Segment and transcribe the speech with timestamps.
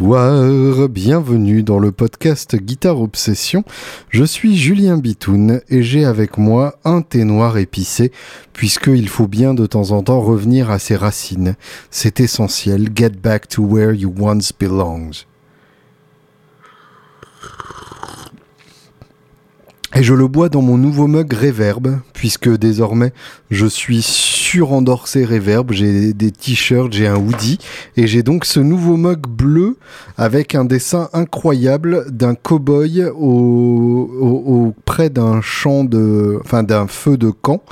[0.00, 3.64] Bonsoir, bienvenue dans le podcast Guitare Obsession.
[4.08, 8.10] Je suis Julien Bitoun et j'ai avec moi un thé noir épicé
[8.54, 11.54] puisqu'il faut bien de temps en temps revenir à ses racines.
[11.90, 12.88] C'est essentiel.
[12.96, 15.26] Get back to where you once belonged.
[19.94, 23.12] Et je le bois dans mon nouveau mug Reverb, puisque désormais
[23.50, 24.00] je suis
[24.50, 27.58] surendorsé Reverb, j'ai des t-shirts, j'ai un hoodie,
[27.96, 29.76] et j'ai donc ce nouveau mug bleu
[30.18, 37.30] avec un dessin incroyable d'un cow-boy au, près d'un champ de, enfin d'un feu de
[37.30, 37.62] camp,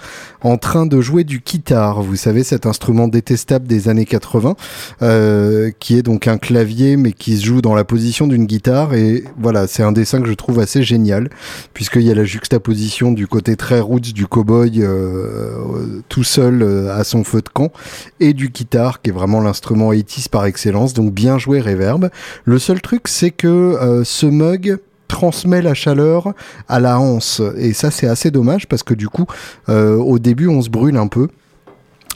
[0.40, 2.00] en train de jouer du guitare.
[2.00, 4.54] Vous savez cet instrument détestable des années 80,
[5.02, 8.94] euh, qui est donc un clavier mais qui se joue dans la position d'une guitare.
[8.94, 11.28] Et voilà, c'est un dessin que je trouve assez génial,
[11.74, 16.98] puisqu'il y a la juxtaposition du côté très roots du cowboy euh, tout seul euh,
[16.98, 17.72] à son feu de camp
[18.20, 20.94] et du guitare qui est vraiment l'instrument 80 par excellence.
[20.94, 22.10] Donc bien joué Reverb.
[22.44, 26.34] Le seul truc c'est que euh, ce mug transmet la chaleur
[26.68, 29.24] à la hanse et ça c'est assez dommage parce que du coup
[29.68, 31.28] au début on se brûle un peu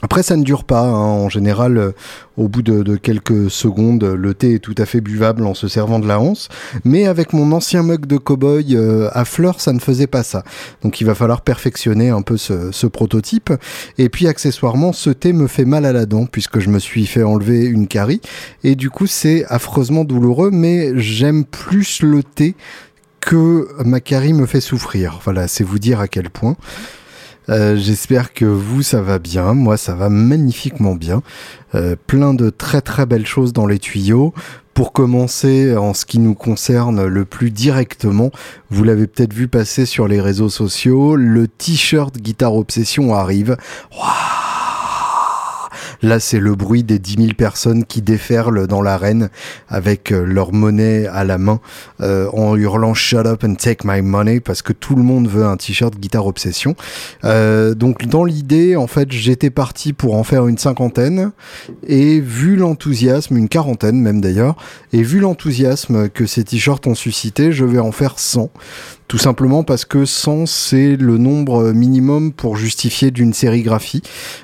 [0.03, 0.81] après, ça ne dure pas.
[0.81, 0.91] Hein.
[0.91, 1.91] En général, euh,
[2.35, 5.97] au bout de, quelques secondes, le thé est tout à fait buvable en se servant
[5.99, 6.49] de la hanse.
[6.83, 10.43] Mais avec mon ancien mug de cowboy euh, à fleurs, ça ne faisait pas ça.
[10.81, 13.53] Donc, il va falloir perfectionner un peu ce, prototype.
[13.97, 17.05] Et puis, accessoirement, ce thé me fait mal à la dent puisque je me suis
[17.05, 18.19] fait enlever une carie.
[18.65, 20.51] Et du coup, c'est affreusement douloureux.
[20.51, 22.55] Mais j'aime plus le thé
[23.21, 25.21] que ma carie me fait souffrir.
[25.23, 26.57] Voilà, c'est vous dire à quel point.
[27.49, 29.53] Euh, j'espère que vous, ça va bien.
[29.53, 31.21] Moi, ça va magnifiquement bien.
[31.75, 34.33] Euh, plein de très très belles choses dans les tuyaux.
[34.73, 38.31] Pour commencer, en ce qui nous concerne le plus directement,
[38.71, 43.55] vous l'avez peut-être vu passer sur les réseaux sociaux, le t-shirt Guitare Obsession arrive.
[46.03, 49.29] Là, c'est le bruit des 10 000 personnes qui déferlent dans l'arène
[49.69, 51.61] avec euh, leur monnaie à la main
[52.01, 55.45] euh, en hurlant Shut up and take my money parce que tout le monde veut
[55.45, 56.75] un t-shirt guitare obsession.
[57.23, 61.31] Euh, donc dans l'idée, en fait, j'étais parti pour en faire une cinquantaine
[61.87, 64.57] et vu l'enthousiasme, une quarantaine même d'ailleurs,
[64.91, 68.49] et vu l'enthousiasme que ces t-shirts ont suscité, je vais en faire 100.
[69.07, 74.01] Tout simplement parce que 100, c'est le nombre minimum pour justifier d'une sérigraphie.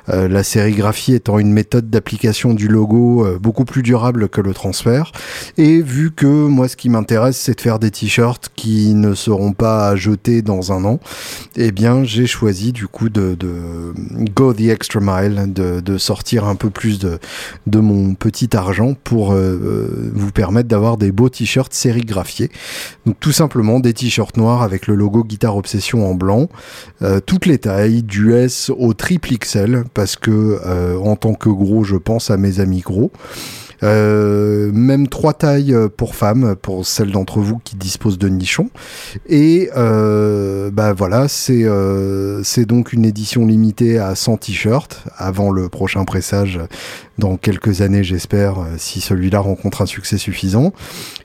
[0.09, 4.53] Euh, la sérigraphie étant une méthode d'application du logo euh, beaucoup plus durable que le
[4.53, 5.12] transfert.
[5.58, 9.53] Et vu que moi, ce qui m'intéresse, c'est de faire des t-shirts qui ne seront
[9.53, 11.00] pas à jeter dans un an,
[11.56, 13.38] eh bien, j'ai choisi du coup de,
[14.36, 17.20] go the extra mile, de, sortir un peu plus de,
[17.68, 22.50] de mon petit argent pour euh, vous permettre d'avoir des beaux t-shirts sérigraphiés.
[23.06, 26.50] Donc, tout simplement des t-shirts noirs avec le logo Guitare Obsession en blanc.
[27.02, 31.50] Euh, toutes les tailles, du S au triple XL, parce que euh, en tant que
[31.50, 33.12] gros, je pense à mes amis gros.
[33.84, 38.69] Euh, même trois tailles pour femmes, pour celles d'entre vous qui disposent de nichons.
[39.28, 45.51] Et euh, bah voilà, c'est euh, c'est donc une édition limitée à 100 t-shirts avant
[45.51, 46.59] le prochain pressage
[47.17, 50.72] dans quelques années, j'espère, si celui-là rencontre un succès suffisant.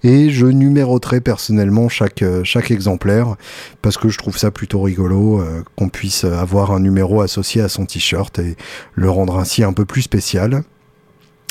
[0.02, 3.36] Et je numéroterai personnellement chaque chaque exemplaire
[3.80, 5.44] parce que je trouve ça plutôt rigolo
[5.76, 8.56] qu'on puisse avoir un numéro associé à son t-shirt et
[8.94, 10.64] le rendre ainsi un peu plus spécial.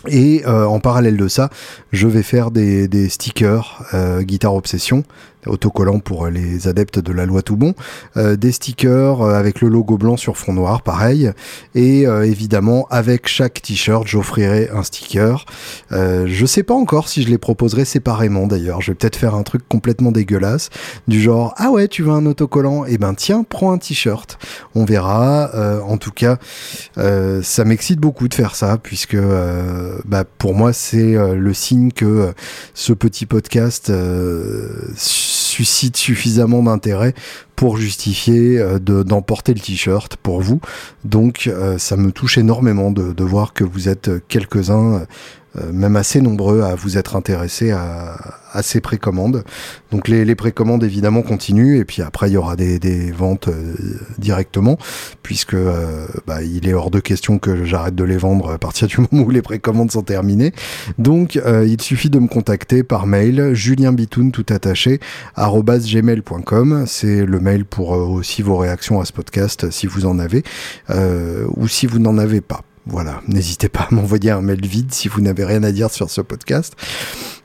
[0.08, 1.50] Et euh, en parallèle de ça,
[1.92, 5.04] je vais faire des, stickers euh, Guitare Obsession
[5.48, 7.74] autocollant pour les adeptes de la loi tout bon,
[8.18, 11.32] euh, des stickers euh, avec le logo blanc sur fond noir, pareil,
[11.76, 15.46] et euh, évidemment avec chaque t-shirt j'offrirai un sticker.
[15.92, 19.44] je sais pas encore si je les proposerai séparément d'ailleurs, je vais peut-être faire un
[19.44, 20.70] truc complètement dégueulasse,
[21.08, 24.38] du genre ah ouais tu veux un autocollant, et eh ben tiens prends un t-shirt,
[24.76, 25.52] on verra.
[25.86, 26.38] en tout cas,
[26.96, 29.18] ça m'excite beaucoup de faire ça puisque
[30.06, 32.34] bah, pour moi c'est le signe que
[32.74, 33.92] ce petit podcast
[35.54, 37.14] suscite suffisamment d'intérêt
[37.56, 40.60] pour justifier euh, d'emporter le t-shirt pour vous.
[41.04, 45.06] Donc euh, ça me touche énormément de, voir que vous êtes quelques-uns euh,
[45.72, 48.18] même assez nombreux à vous être intéressés à,
[48.54, 49.44] à ces précommandes.
[49.92, 53.48] Donc les, les, précommandes évidemment continuent et puis après il y aura des, des ventes
[53.48, 53.74] euh,
[54.18, 54.78] directement
[55.24, 58.88] puisque euh, bah, il est hors de question que j'arrête de les vendre à partir
[58.88, 60.54] du moment où les précommandes sont terminées.
[60.98, 65.00] Donc il suffit de me contacter par mail julienbitoun tout attaché
[65.38, 70.44] gmail.com c'est le mail pour aussi vos réactions à ce podcast si vous en avez
[70.90, 72.62] ou si vous n'en avez pas.
[72.86, 76.10] Voilà, n'hésitez pas à m'envoyer un mail vide si vous n'avez rien à dire sur
[76.10, 76.76] ce podcast.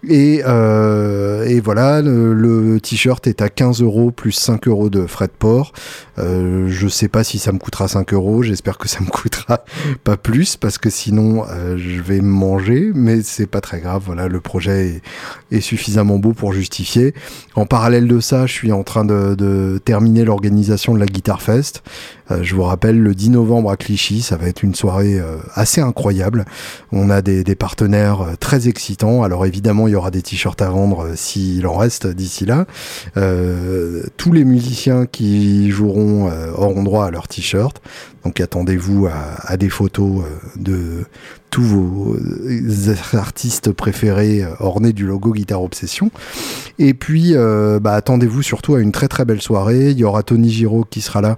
[0.06, 5.32] Et, et voilà, le, t-shirt est à 15 euros plus 5 euros de frais de
[5.32, 5.72] port.
[6.16, 9.64] je sais pas si ça me coûtera 5 euros, j'espère que ça me coûtera
[10.04, 11.44] pas plus parce que sinon
[11.76, 14.02] je vais manger, mais c'est pas très grave.
[14.06, 15.02] Voilà, le projet
[15.50, 17.14] est, suffisamment beau pour justifier.
[17.54, 21.82] En parallèle de ça, je suis en train de, terminer l'organisation de la Guitar Fest.
[22.30, 25.38] Euh, je vous rappelle, le 10 novembre à Clichy, ça va être une soirée euh,
[25.54, 26.44] assez incroyable.
[26.92, 29.22] On a des, des, partenaires euh, très excitants.
[29.22, 32.66] Alors évidemment, il y aura des t-shirts à vendre s'il en reste d'ici là.
[34.16, 37.80] tous les musiciens qui joueront auront droit à leur t-shirt.
[38.24, 40.24] Donc attendez-vous à, des photos
[40.56, 41.04] de
[41.50, 42.16] tous vos
[43.14, 46.10] artistes préférés ornés du logo Guitar Obsession.
[46.78, 47.34] Et puis,
[47.80, 49.90] bah, attendez-vous surtout à une très très belle soirée.
[49.90, 51.36] Il y aura Tony Giraud qui sera là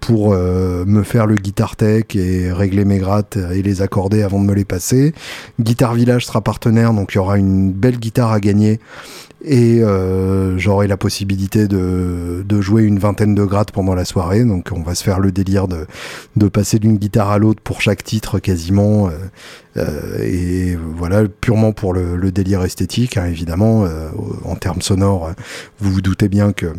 [0.00, 4.40] pour euh, me faire le guitar tech et régler mes grattes et les accorder avant
[4.40, 5.12] de me les passer.
[5.60, 8.80] Guitar Village sera partenaire, donc il y aura une belle guitare à gagner
[9.44, 14.44] et euh, j'aurai la possibilité de, de, jouer une vingtaine de grattes pendant la soirée.
[14.44, 15.86] Donc on va se faire le délire de,
[16.36, 19.10] de passer d'une guitare à l'autre pour chaque titre quasiment.
[19.76, 23.86] Euh, et voilà, purement pour le, le délire esthétique, hein, évidemment.
[24.44, 25.30] en termes sonores,
[25.78, 26.72] vous vous doutez bien que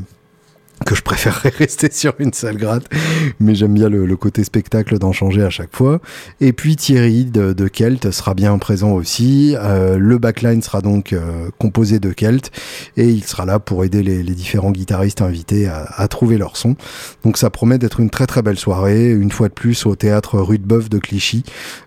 [0.85, 2.85] que je préférerais rester sur une seule gratte,
[3.39, 6.01] mais j'aime bien le, côté spectacle d'en changer à chaque fois.
[6.41, 9.55] Et puis Thierry de, de Kelt sera bien présent aussi.
[9.57, 12.51] Euh, le backline sera donc euh, composé de Kelt
[12.97, 16.57] et il sera là pour aider les, les différents guitaristes invités à, à, trouver leur
[16.57, 16.75] son.
[17.23, 20.39] Donc ça promet d'être une très très belle soirée, une fois de plus au théâtre
[20.39, 21.43] Rue de Boeuf de Clichy,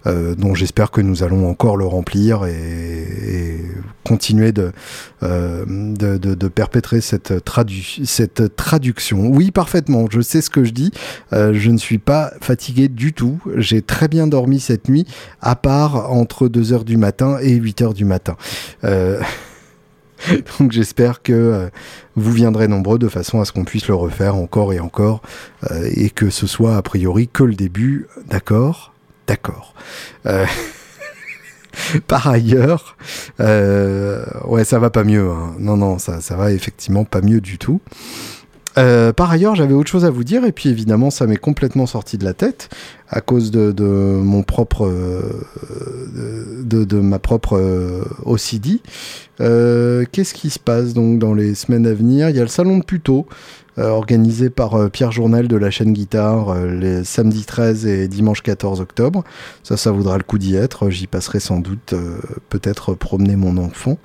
[0.06, 3.60] euh, dont j'espère que nous allons encore le remplir et, et
[4.04, 4.72] continuer de,
[5.20, 8.56] de, de, de, perpétrer cette, tradu cette
[9.30, 10.90] Oui, parfaitement, je sais ce que je dis.
[11.32, 13.38] Euh, je ne suis pas fatigué du tout.
[13.56, 15.06] J'ai très bien dormi cette nuit,
[15.40, 18.36] à part entre 2h du matin et 8h du matin.
[18.84, 19.20] Euh...
[20.60, 21.68] Donc j'espère que euh,
[22.14, 25.20] vous viendrez nombreux de façon à ce qu'on puisse le refaire encore et encore
[25.96, 28.06] et que ce soit a priori que le début.
[28.28, 28.94] D'accord?
[29.26, 29.74] D'accord.
[32.06, 32.96] Par ailleurs,
[33.38, 35.28] ouais, ça va pas mieux.
[35.28, 35.54] Hein.
[35.58, 37.80] Non, non, ça va effectivement pas mieux du tout.
[38.78, 41.86] Euh, par ailleurs, j'avais autre chose à vous dire, et puis évidemment, ça m'est complètement
[41.86, 42.68] sorti de la tête
[43.08, 44.90] à cause de, mon propre,
[46.64, 48.80] de, ma propre euh, OCD.
[49.40, 52.30] Euh, Qu'est-ce qui se passe donc dans les semaines à venir?
[52.30, 53.26] Il y a le salon de Puto
[53.78, 58.06] euh, organisé par euh, Pierre Journal de la chaîne Guitare euh, les samedis 13 et
[58.06, 59.24] dimanche 14 octobre.
[59.62, 60.90] Ça, ça vaudra le coup d'y être.
[60.90, 61.94] J'y passerai sans doute
[62.50, 63.96] peut-être promener mon enfant.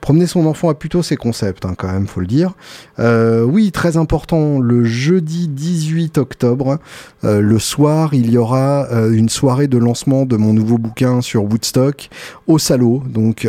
[0.00, 2.54] Promener son enfant a plutôt ses concepts, hein, quand même, faut le dire.
[2.98, 6.78] Euh, oui, très important, le jeudi 18 octobre,
[7.24, 11.20] euh, le soir, il y aura euh, une soirée de lancement de mon nouveau bouquin
[11.20, 12.08] sur Woodstock
[12.46, 13.48] au Salo, donc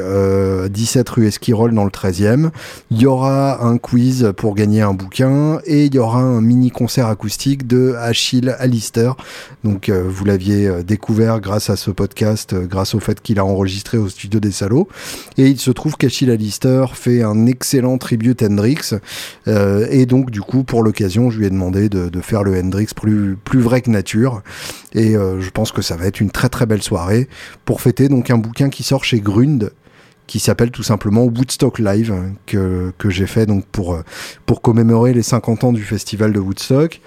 [0.69, 2.49] 17 rue Esquirol dans le 13e.
[2.91, 6.69] Il y aura un quiz pour gagner un bouquin et il y aura un mini
[6.69, 9.11] concert acoustique de Achille Alister.
[9.63, 14.07] Donc vous l'aviez découvert grâce à ce podcast, grâce au fait qu'il a enregistré au
[14.07, 14.87] studio des Salauds.
[15.37, 16.29] Et il se trouve qu'Achille
[16.93, 18.91] Fait un excellent tribute Hendrix.
[19.47, 22.87] Euh, et donc, du coup, pour l'occasion, je lui ai demandé de, faire le Hendrix
[22.95, 24.41] plus, plus vrai que nature.
[24.93, 27.27] Et euh, je pense que ça va être une très très belle soirée
[27.65, 29.71] pour fêter donc un bouquin qui sort chez Grund
[30.27, 32.13] qui s'appelle tout simplement Woodstock Live
[32.45, 33.99] que, que j'ai fait donc pour,
[34.45, 37.01] pour commémorer les 50 ans du festival de Woodstock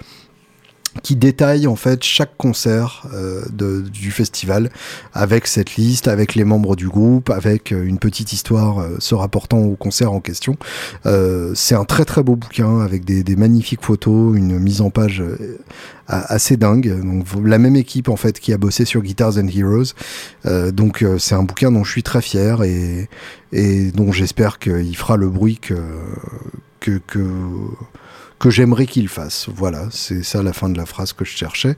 [1.03, 3.43] qui détaille en fait chaque concert euh,
[3.91, 4.69] du festival
[5.13, 9.15] avec cette liste, avec les membres du groupe, avec euh, une petite histoire euh, se
[9.15, 10.57] rapportant au concert en question.
[11.55, 15.23] C'est un très très beau bouquin avec des, magnifiques photos, une mise en page
[16.07, 17.01] assez dingue.
[17.03, 19.93] Donc la même équipe en fait qui a bossé sur Guitars and Heroes.
[20.71, 23.07] donc c'est un bouquin dont je suis très fier et,
[23.93, 25.75] dont j'espère qu'il fera le bruit que,
[26.79, 26.99] que
[28.45, 29.47] que j'aimerais qu'il fasse.
[29.55, 31.75] Voilà, c'est ça la fin de la phrase que je cherchais.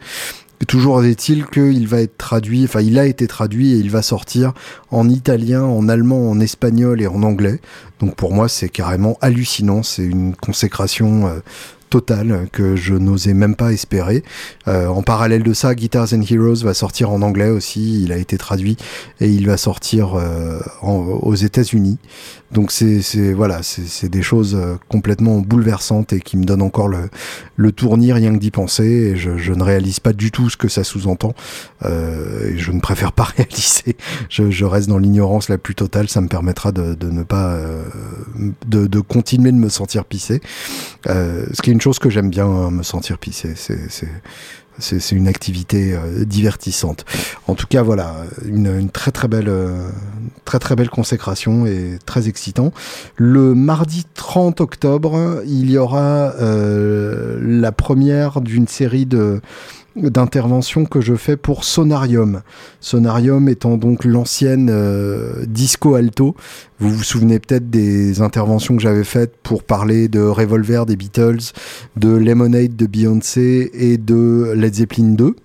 [0.68, 4.52] toujours est-il qu'il va être traduit, enfin il a été traduit et il va sortir
[4.92, 7.62] en italien, en allemand, en espagnol et en anglais.
[8.02, 11.40] Donc pour moi c'est carrément hallucinant, c'est une consécration euh,
[11.90, 14.24] total que je n'osais même pas espérer.
[14.68, 18.04] Euh, en parallèle de ça, Guitars and Heroes va sortir en anglais aussi.
[18.04, 18.78] Il a été traduit
[19.22, 21.98] et il va sortir euh, aux États-Unis.
[22.52, 27.10] Donc c'est voilà, c'est des choses euh, complètement bouleversantes et qui me donnent encore le,
[27.58, 29.16] le tournis rien que d'y penser.
[29.18, 31.34] Je, ne réalise pas du tout ce que ça sous-entend.
[31.84, 33.98] Et je ne préfère pas réaliser.
[34.30, 36.10] Je, reste dans l'ignorance la plus totale.
[36.10, 37.58] Ça me permettra de, ne pas
[38.66, 40.42] de, continuer de me sentir pissé.
[41.06, 43.54] Ce qui est chose que j'aime bien, hein, me sentir pissé.
[44.80, 47.06] C'est une activité euh, divertissante.
[47.48, 48.16] En tout cas, voilà,
[48.46, 49.90] une, très très belle, euh,
[50.46, 52.72] très très belle consécration et très excitant.
[53.16, 59.42] Le mardi 30 octobre, il y aura euh, la première d'une série de
[60.02, 62.42] d'intervention que je fais pour Sonarium.
[62.80, 66.36] Sonarium étant donc l'ancienne euh, Disco Alto.
[66.80, 71.54] Vous vous souvenez peut-être des interventions que j'avais faites pour parler de Revolver des Beatles,
[71.96, 75.36] de Lemonade de Beyoncé et de Led Zeppelin 2,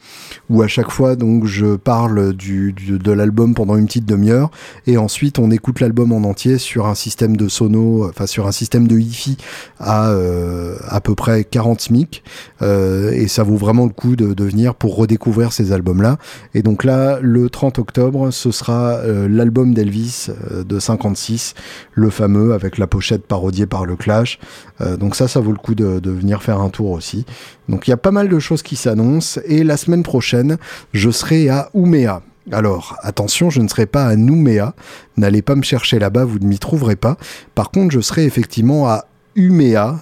[0.50, 4.50] où à chaque fois donc je parle du, de l'album pendant une petite demi-heure
[4.86, 8.52] et ensuite on écoute l'album en entier sur un système de sono, enfin sur un
[8.52, 9.38] système de hi-fi
[9.80, 12.22] à euh, à peu près 40 SMIC
[12.60, 16.18] euh, et ça vaut vraiment le coup de venir pour redécouvrir ces albums-là.
[16.54, 21.54] Et donc là, le 30 octobre, ce sera euh, l'album d'Elvis euh, de 56,
[21.92, 24.38] le fameux avec la pochette parodiée par le Clash.
[24.80, 27.24] Euh, donc ça, ça vaut le coup de, de, venir faire un tour aussi.
[27.68, 29.40] Donc il y a pas mal de choses qui s'annoncent.
[29.46, 30.56] Et la semaine prochaine,
[30.92, 32.22] je serai à Ouméa.
[32.50, 34.74] Alors, attention, je ne serai pas à Nouméa.
[35.16, 37.16] N'allez pas me chercher là-bas, vous ne m'y trouverez pas.
[37.54, 39.04] Par contre, je serai effectivement à
[39.36, 40.00] Uméa,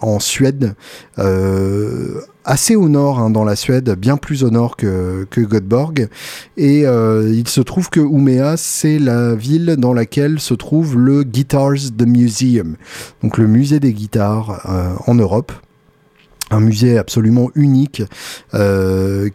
[0.00, 0.74] en Suède,
[1.18, 6.08] euh, assez au nord hein, dans la Suède, bien plus au nord que, Göteborg.
[6.56, 11.22] Et euh, il se trouve que Umeå, c'est la ville dans laquelle se trouve le
[11.22, 12.76] Guitars the Museum,
[13.22, 15.52] donc le musée des guitares euh, en Europe
[16.50, 18.02] un musée absolument unique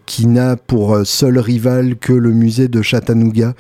[0.08, 3.54] qui n'a pour seul rival que le musée de Chattanooga.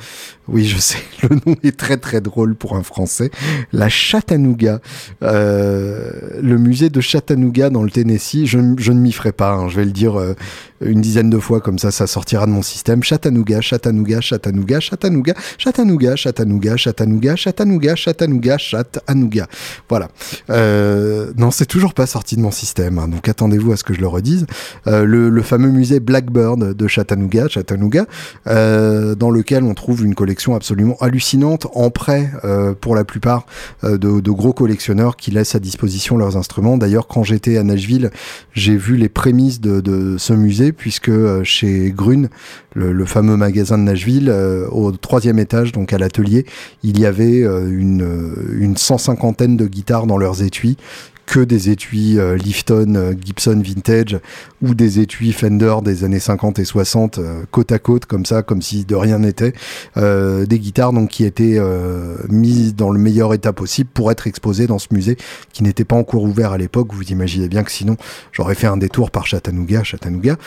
[0.50, 0.98] Oui, je sais,
[1.30, 3.32] le nom est très très drôle pour un Français.
[3.72, 4.82] La Chattanooga,
[5.24, 8.46] euh, le musée de Chattanooga dans le Tennessee.
[8.46, 9.54] Je, ne m'y ferai pas.
[9.54, 10.36] Hein, je vais le dire euh,
[10.82, 13.04] une dizaine de fois comme ça, ça sortira de mon système.
[13.04, 19.48] Chattanooga, Chattanooga, Chattanooga, Chattanooga, Chattanooga, Chattanooga, Chattanooga, Chattanooga, Chattanooga, Chattanooga.
[19.88, 20.10] Voilà.
[20.50, 22.98] Euh, non, c'est toujours pas sorti de mon système.
[22.98, 24.46] Hein, donc attendez-vous à ce que je le redise.
[24.86, 28.08] Le, fameux musée Blackbird de Chattanooga, Chattanooga,
[28.46, 33.46] dans lequel on trouve une collection absolument hallucinante en prêt euh, pour la plupart
[33.84, 36.78] euh, de, gros collectionneurs qui laissent à disposition leurs instruments.
[36.78, 38.10] D'ailleurs, quand j'étais à Nashville,
[38.54, 42.30] j'ai vu les prémices de, ce musée puisque euh, chez Grune,
[42.74, 44.34] le, fameux magasin de Nashville,
[44.72, 46.46] au troisième étage, donc à l'atelier,
[46.82, 50.78] il y avait une, une cent cinquantaine de guitares dans leurs étuis
[51.26, 54.20] que des étuis euh, Lifton, euh, Gibson Vintage
[54.62, 58.42] ou des étuis Fender des années 50 et 60 euh, côte à côte comme ça,
[58.42, 59.54] comme si de rien n'était.
[59.96, 61.60] des guitares donc qui étaient
[62.30, 65.18] mises dans le meilleur état possible pour être exposées dans ce musée
[65.52, 66.90] qui n'était pas encore ouvert à l'époque.
[66.94, 67.98] Vous imaginez bien que sinon
[68.32, 70.38] j'aurais fait un détour par Chattanooga, Chattanooga.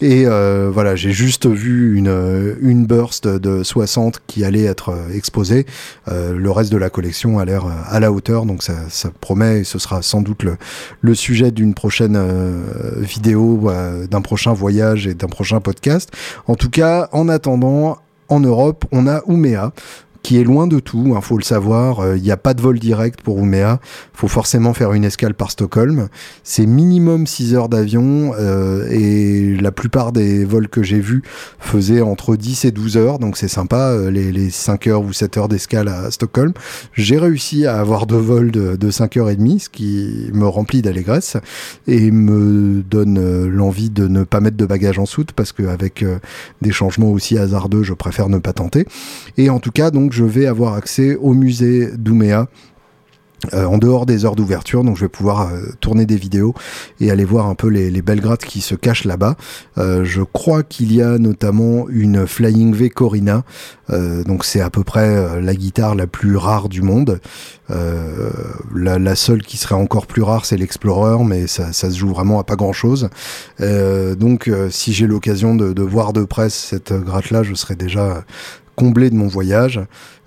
[0.00, 5.66] Et voilà, j'ai juste vu une, une burst de 60 qui allait être exposée.
[6.08, 9.64] le reste de la collection a l'air à la hauteur, donc ça, ça promet et
[9.64, 12.62] ce sera sans doute le, sujet d'une prochaine euh,
[12.98, 16.10] vidéo, euh, d'un prochain voyage et d'un prochain podcast.
[16.46, 17.98] En tout cas, en attendant,
[18.28, 19.72] en Europe, on a Ouméa
[20.22, 21.98] qui est loin de tout, il hein, faut le savoir.
[22.00, 23.80] Il euh, n'y a pas de vol direct pour Ouméa.
[23.82, 26.08] Il faut forcément faire une escale par Stockholm.
[26.44, 31.22] C'est minimum 6 heures d'avion euh, et la plupart des vols que j'ai vus
[31.58, 33.18] faisaient entre 10 et 12 heures.
[33.18, 36.52] Donc c'est sympa, euh, les, les, 5 heures ou 7 heures d'escale à Stockholm.
[36.92, 40.46] J'ai réussi à avoir deux vols de, de 5 heures et demie, ce qui me
[40.46, 41.36] remplit d'allégresse
[41.86, 46.04] et me donne l'envie de ne pas mettre de bagages en soute parce qu'avec
[46.60, 48.86] des changements aussi hasardeux, je préfère ne pas tenter.
[49.36, 52.48] Et en tout cas, donc je vais avoir accès au musée d'Ouméa.
[53.54, 56.52] Euh, en dehors des heures d'ouverture, donc je vais pouvoir euh, tourner des vidéos
[57.00, 59.34] et aller voir un peu les, belles grattes qui se cachent là-bas.
[59.78, 63.44] Euh, je crois qu'il y a notamment une Flying V Corina,
[64.26, 67.20] donc c'est à peu près la guitare la plus rare du monde.
[67.68, 72.44] La, seule qui serait encore plus rare, c'est l'Explorer, mais ça, se joue vraiment à
[72.44, 73.08] pas grand-chose.
[73.58, 78.24] donc si j'ai l'occasion de, de, voir de près cette gratte-là, je serai déjà
[78.80, 79.78] comblé de mon voyage.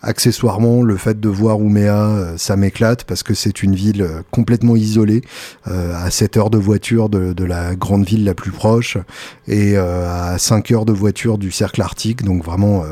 [0.03, 4.21] Accessoirement, le fait de voir Ouméa, euh, ça m'éclate parce que c'est une ville euh,
[4.29, 5.21] complètement isolée,
[5.67, 8.99] euh, à 7 heures de voiture de, la grande ville la plus proche
[9.47, 12.83] et à 5 heures de voiture du cercle arctique, donc vraiment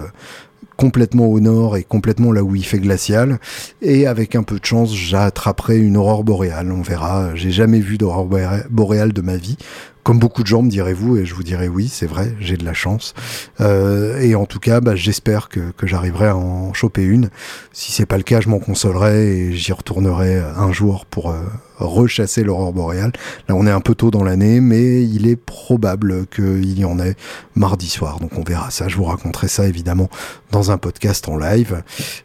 [0.77, 3.39] complètement au nord et complètement là où il fait glacial.
[3.81, 6.71] Et avec un peu de chance, j'attraperai une aurore boréale.
[6.71, 7.35] On verra.
[7.35, 8.27] J'ai jamais vu d'aurore
[8.69, 9.57] boréale de ma vie.
[10.03, 12.65] Comme beaucoup de gens me direz-vous, et je vous dirai oui, c'est vrai, j'ai de
[12.65, 13.13] la chance.
[13.59, 17.29] Euh, et en tout cas, bah, j'espère que, que j'arriverai à en choper une.
[17.71, 21.41] Si c'est pas le cas, je m'en consolerai et j'y retournerai un jour pour euh,
[21.85, 23.11] rechasser l'aurore boréale.
[23.47, 26.99] Là, on est un peu tôt dans l'année, mais il est probable qu'il y en
[26.99, 27.15] ait
[27.55, 28.19] mardi soir.
[28.19, 28.87] Donc on verra ça.
[28.87, 30.09] Je vous raconterai ça évidemment
[30.51, 31.83] dans un podcast en live.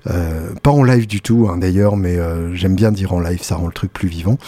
[0.08, 3.42] Euh, pas en live du tout, hein, d'ailleurs, mais euh, j'aime bien dire en live,
[3.42, 4.38] ça rend le truc plus vivant.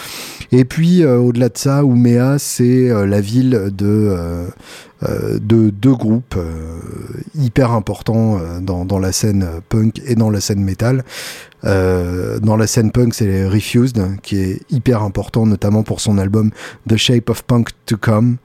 [0.51, 4.47] Et puis, euh, au-delà de ça, Ouméa, c'est la ville de
[5.01, 6.37] de deux groupes
[7.33, 11.05] hyper importants dans, dans, la scène punk et dans la scène métal.
[11.65, 16.51] Euh, dans la scène punk, c'est Refused, qui est hyper important, notamment pour son album
[16.87, 18.37] The Shape of Punk to Come,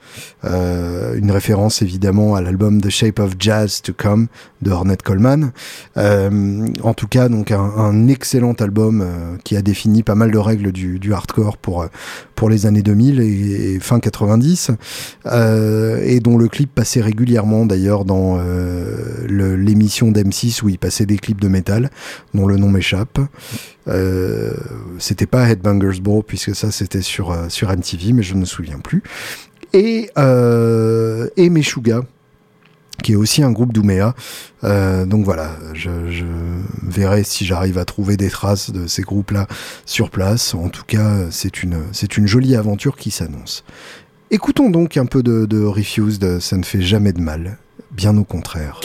[0.45, 4.29] euh, une référence évidemment à l'album The Shape of Jazz to Come
[4.63, 5.53] de Ornette Coleman.
[5.97, 10.31] Euh, en tout cas, donc un, un excellent album euh, qui a défini pas mal
[10.31, 11.87] de règles du, du hardcore pour
[12.35, 14.73] pour les années 2000 et, fin 90,
[15.27, 18.39] euh, et dont le clip passait régulièrement d'ailleurs dans
[19.29, 21.91] l'émission d'M6 où il passait des clips de métal,
[22.35, 23.04] dont le nom m'échappe.
[23.89, 24.55] Euh,
[24.99, 28.79] c'était pas Headbangers Ball puisque ça c'était sur sur MTV, mais je ne me souviens
[28.79, 29.03] plus.
[29.73, 30.11] Et
[31.37, 32.03] et Meshuga
[33.03, 34.15] qui est aussi un groupe d'Ouméa.
[34.65, 35.91] Euh, donc voilà, je,
[36.83, 39.47] verrai si j'arrive à trouver des traces de ces groupes-là
[39.85, 40.55] sur place.
[40.55, 43.65] En tout cas, c'est une, c'est une jolie aventure qui s'annonce.
[44.31, 47.59] Écoutons donc un peu de, de Refused, ça ne fait jamais de mal,
[47.93, 48.81] bien au contraire.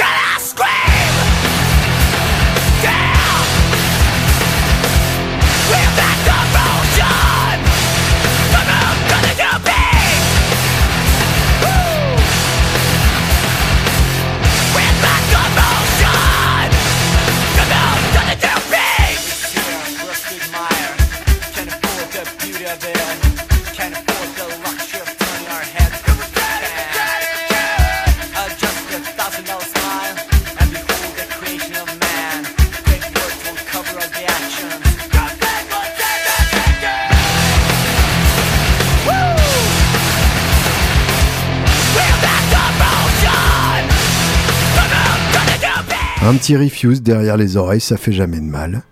[46.30, 48.84] Un petit refuse derrière les oreilles, ça fait jamais de mal.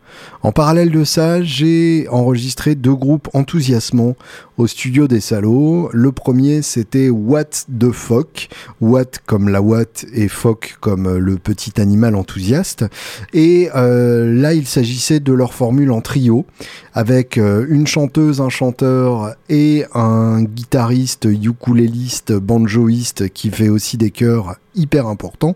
[0.44, 4.16] En parallèle de ça, j'ai enregistré deux groupes enthousiasmants
[4.58, 5.90] au studio des salauds.
[5.94, 8.50] Le premier, c'était What the Fuck.
[8.82, 12.86] What comme la What et Fuck comme le petit animal enthousiaste.
[13.34, 16.46] Et euh, là, il s'agissait de leur formule en trio
[16.94, 24.12] avec euh, une chanteuse, un chanteur et un guitariste, ukuléliste, banjoiste qui fait aussi des
[24.12, 25.56] chœurs hyper importants,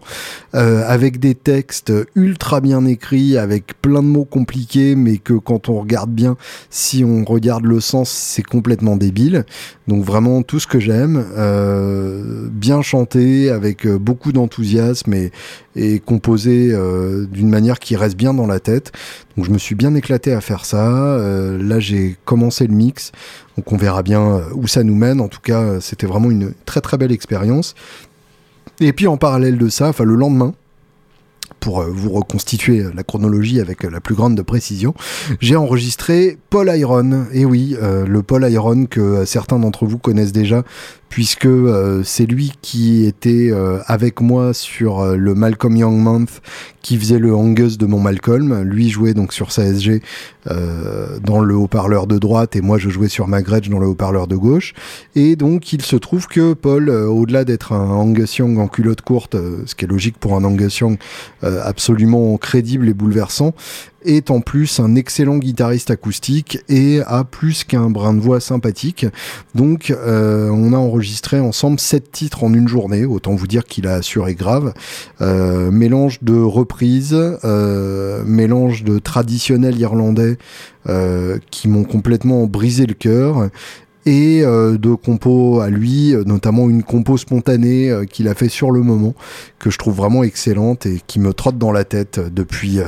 [0.55, 5.69] euh, avec des textes ultra bien écrits, avec plein de mots compliqués, mais que quand
[5.69, 6.37] on regarde bien,
[6.69, 9.45] si on regarde le sens, c'est complètement débile.
[9.87, 16.69] Donc vraiment tout ce que j'aime, euh, bien chanté, avec euh, beaucoup d'enthousiasme et, composé
[16.71, 18.91] euh, d'une manière qui reste bien dans la tête.
[19.35, 21.17] Donc je me suis bien éclaté à faire ça.
[21.59, 23.11] Là j'ai commencé le mix,
[23.57, 25.21] donc on verra bien où ça nous mène.
[25.21, 27.75] En tout cas, c'était vraiment une très très belle expérience.
[28.79, 30.53] Et puis en parallèle de ça, enfin le lendemain,
[31.62, 34.93] pour vous reconstituer la chronologie avec la plus grande de précision,
[35.39, 37.28] j'ai enregistré Paul Iron.
[37.32, 40.63] Et oui, le Paul Iron que certains d'entre vous connaissent déjà,
[41.12, 46.41] puisque euh, c'est lui qui était euh, avec moi sur euh, le Malcolm Young Month,
[46.82, 48.62] qui faisait le Angus de mon Malcolm.
[48.63, 50.02] Lui jouait donc sur sa SG
[51.24, 54.26] dans le haut-parleur de droite et moi je jouais sur ma Gretsch dans le haut-parleur
[54.26, 54.74] de gauche.
[55.13, 59.36] Et donc il se trouve que Paul, au-delà d'être un Angus Young en culotte courte,
[59.67, 60.97] ce qui est logique pour un Angus Young
[61.63, 63.53] absolument crédible et bouleversant,
[64.03, 69.05] est en plus un excellent guitariste acoustique et a plus qu'un brin de voix sympathique.
[69.55, 73.87] Donc euh, on a enregistré ensemble sept titres en une journée, autant vous dire qu'il
[73.87, 74.73] a assuré grave.
[75.21, 80.37] Euh, mélange de reprises, euh, mélange de traditionnels irlandais
[81.51, 83.51] qui m'ont complètement brisé le cœur
[84.05, 89.13] et de compos à lui, notamment une compo spontanée qu'il a fait sur le moment,
[89.59, 92.79] que je trouve vraiment excellente et qui me trotte dans la tête depuis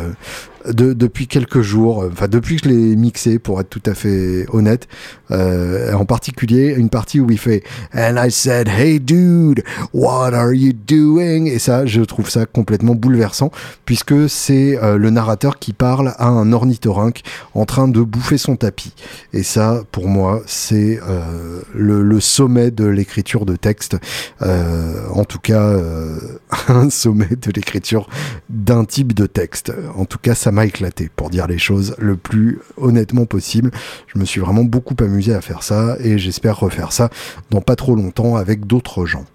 [0.72, 4.88] depuis quelques jours, enfin depuis que je l'ai mixé pour être tout à fait honnête,
[5.32, 10.54] euh, en particulier une partie où il fait And I said Hey dude, what are
[10.54, 11.46] you doing?
[11.46, 13.52] Et ça, je trouve ça complètement bouleversant
[13.86, 17.22] puisque c'est euh, le narrateur qui parle à un ornithorynque
[17.54, 18.94] en train de bouffer son tapis.
[19.34, 23.98] Et ça, pour moi, c'est euh, le, le, sommet de l'écriture de texte,
[24.42, 25.78] euh, en tout cas
[26.68, 28.08] un sommet de l'écriture
[28.50, 29.74] d'un type de texte.
[29.96, 33.72] En tout cas, ça m'a éclaté, pour dire les choses le plus honnêtement possible.
[34.08, 37.10] Je me suis vraiment beaucoup amusé à faire ça et j'espère refaire ça
[37.50, 39.26] dans pas trop longtemps avec d'autres gens.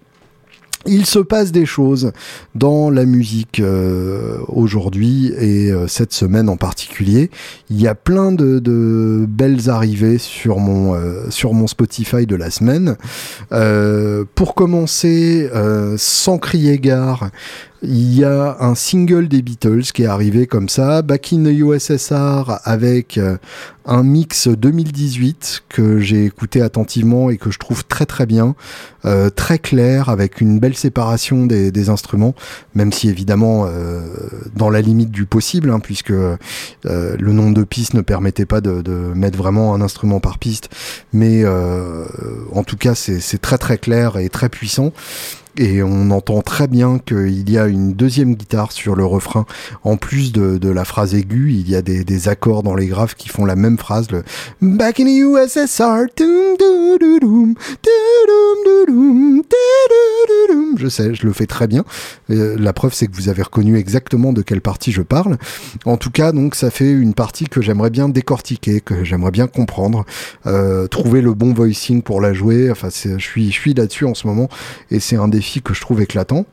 [0.85, 2.13] Il se passe des choses
[2.55, 7.31] dans la musique euh, aujourd'hui et euh, cette semaine en particulier.
[7.69, 12.49] Il y a plein de, belles arrivées sur mon, euh, sur mon Spotify de la
[12.49, 12.95] semaine.
[14.35, 15.49] pour commencer,
[15.97, 17.29] sans crier gare,
[17.81, 21.53] il y a un single des Beatles qui est arrivé comme ça, Back in the
[21.53, 23.37] USSR, avec euh,
[23.85, 28.55] un mix 2018 que j'ai écouté attentivement et que je trouve très très bien,
[29.05, 32.35] euh, très clair, avec une belle séparation des, instruments,
[32.75, 34.01] même si évidemment euh,
[34.57, 38.81] dans la limite du possible, hein, puisque le nombre de pistes ne permettait pas de,
[38.81, 40.69] de, mettre vraiment un instrument par piste,
[41.13, 44.91] mais en tout cas c'est très très clair et très puissant
[45.59, 49.45] et on entend très bien qu'il y a une deuxième guitare sur le refrain.
[49.83, 53.27] En plus de, la phrase aiguë, il y a des, accords dans les graves qui
[53.27, 54.07] font la même phrase.
[54.61, 56.05] Back in the USSR.
[60.77, 61.83] Je sais, je le fais très bien.
[62.29, 65.37] Euh, la preuve, c'est que vous avez reconnu exactement de quelle partie je parle.
[65.83, 69.47] En tout cas, donc, ça fait une partie que j'aimerais bien décortiquer, que j'aimerais bien
[69.47, 70.05] comprendre,
[70.45, 72.71] euh, trouver le bon voicing pour la jouer.
[72.71, 74.47] Enfin, je suis là-dessus en ce moment
[74.89, 76.45] et c'est un défi que je trouve éclatant.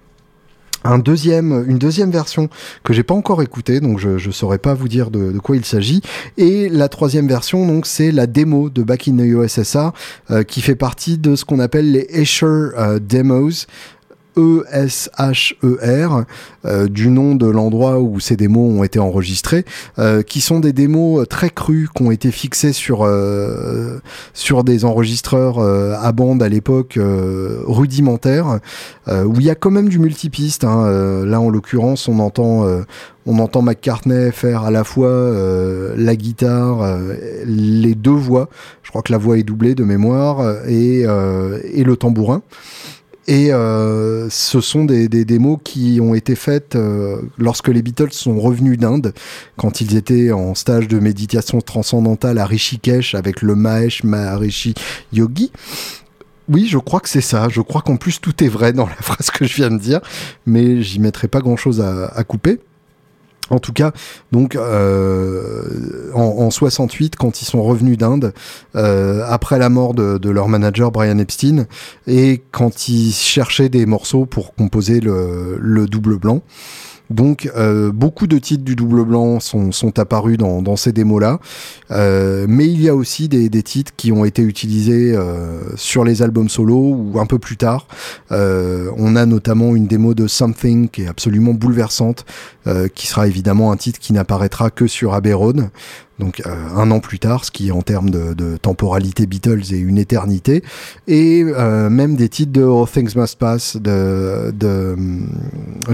[0.84, 2.48] Une deuxième version
[2.84, 5.64] que j'ai pas encore écoutée, donc je, je saurais pas vous dire de, quoi il
[5.64, 6.00] s'agit.
[6.36, 9.90] Et la troisième version, donc c'est la démo de Back in the USSR,
[10.30, 13.66] euh, qui fait partie de ce qu'on appelle les Escher euh, Demos.
[14.36, 16.24] E-S-H-E-R,
[16.64, 19.64] euh, du nom de l'endroit où ces démos ont été enregistrées,
[19.98, 23.08] euh, qui sont des démos euh, très crues qui ont été fixées sur,
[24.34, 26.98] sur des enregistreurs à bande à l'époque
[27.66, 28.58] rudimentaires,
[29.08, 30.64] où il y a quand même du multipiste.
[30.64, 31.24] Hein.
[31.24, 32.66] là, en l'occurrence, on entend
[33.28, 35.32] on entend McCartney faire à la fois
[35.96, 36.98] la guitare,
[37.44, 38.48] les deux voix,
[38.82, 42.42] je crois que la voix est doublée de mémoire, et, et le tambourin.
[43.28, 48.12] Et euh, ce sont des, des, démos qui ont été faites euh, lorsque les Beatles
[48.12, 49.12] sont revenus d'Inde,
[49.56, 54.74] quand ils étaient en stage de méditation transcendantale à Rishikesh avec le Mahesh Maharishi
[55.12, 55.50] Yogi.
[56.48, 57.48] Oui, je crois que c'est ça.
[57.48, 60.00] Je crois qu'en plus tout est vrai dans la phrase que je viens de dire,
[60.46, 62.60] mais j'y mettrai pas grand chose à, à couper.
[63.50, 63.92] En tout cas,
[64.32, 68.32] donc euh, en, 68, quand ils sont revenus d'Inde,
[68.74, 71.66] euh, après la mort de, leur manager Brian Epstein,
[72.06, 76.42] et quand ils cherchaient des morceaux pour composer le double blanc,
[77.10, 81.38] donc euh, beaucoup de titres du double blanc sont, apparus dans, ces démos-là,
[81.90, 86.22] euh, mais il y a aussi des, titres qui ont été utilisés euh, sur les
[86.22, 87.86] albums solo ou un peu plus tard.
[88.30, 92.24] On a notamment une démo de Something qui est absolument bouleversante,
[92.94, 95.70] qui sera évidemment un titre qui n'apparaîtra que sur Abbey Road
[96.18, 99.78] donc euh, un an plus tard, ce qui en termes de, de, temporalité Beatles est
[99.78, 100.62] une éternité,
[101.06, 104.96] et euh, même des titres de All Things Must Pass de, de euh,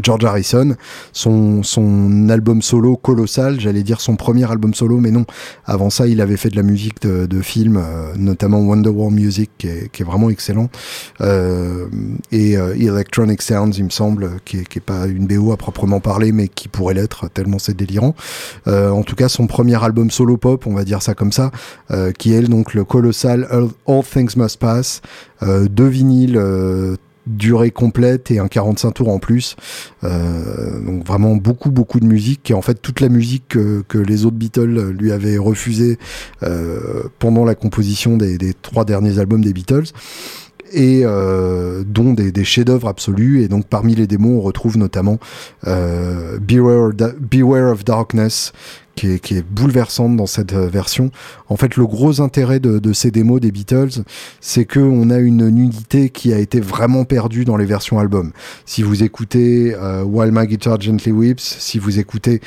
[0.02, 0.76] George Harrison,
[1.12, 5.24] son, son album solo colossal, j'allais dire son premier album solo, mais non,
[5.64, 7.82] avant ça il avait fait de la musique de, de films,
[8.16, 10.68] notamment Wonder War Music, qui est, qui est vraiment excellent,
[12.30, 15.98] et Electronic Sounds, il me semble, qui est, qui est pas une BO à proprement
[15.98, 18.14] parler, mais qui pourrait l'être, tellement c'est délirant.
[18.66, 21.50] en tout cas, son premier album solo pop, on va dire ça comme ça,
[21.90, 25.00] euh, qui est donc le colossal All, Things Must Pass,
[25.42, 26.96] euh, deux vinyles euh,
[27.26, 29.54] durée complète et un 45 tours en plus.
[30.02, 34.36] donc vraiment beaucoup beaucoup de musique et en fait toute la musique que, les autres
[34.36, 36.00] Beatles lui avaient refusé
[37.20, 39.92] pendant la composition des, trois derniers albums des Beatles
[40.72, 43.42] et dont des, chefs-d'œuvre absolus.
[43.42, 45.20] Et donc parmi les démos, on retrouve notamment
[45.64, 46.90] Beware,
[47.70, 48.52] of Darkness,
[48.94, 51.10] qui est, bouleversante dans cette euh, version.
[51.48, 54.02] En fait, le gros intérêt de, ces démos des Beatles,
[54.40, 58.32] c'est qu'on a une unité qui a été vraiment perdue dans les versions album.
[58.66, 62.40] Si vous écoutez euh, While My Guitar Gently Weeps, si vous écoutez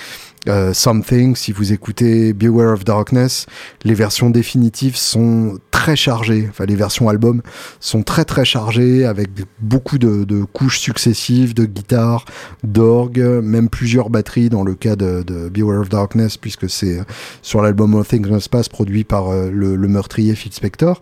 [0.48, 3.48] euh, Something, si vous écoutez Beware of Darkness,
[3.84, 6.48] les versions définitives sont très chargées.
[6.50, 7.42] Enfin, les versions album
[7.80, 9.30] sont très très chargées avec
[9.60, 12.26] beaucoup de, couches successives de guitare,
[12.64, 17.00] d'orgue, même plusieurs batteries dans le cas de Beware of Darkness, puisque c'est
[17.42, 21.02] sur l'album All Things Must Pass produit par euh, le, meurtrier Phil Spector.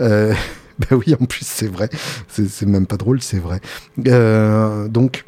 [0.00, 0.32] Euh,
[0.78, 1.88] ben oui, en plus c'est vrai.
[2.28, 3.60] C'est même pas drôle, c'est vrai.
[4.06, 5.24] Euh, donc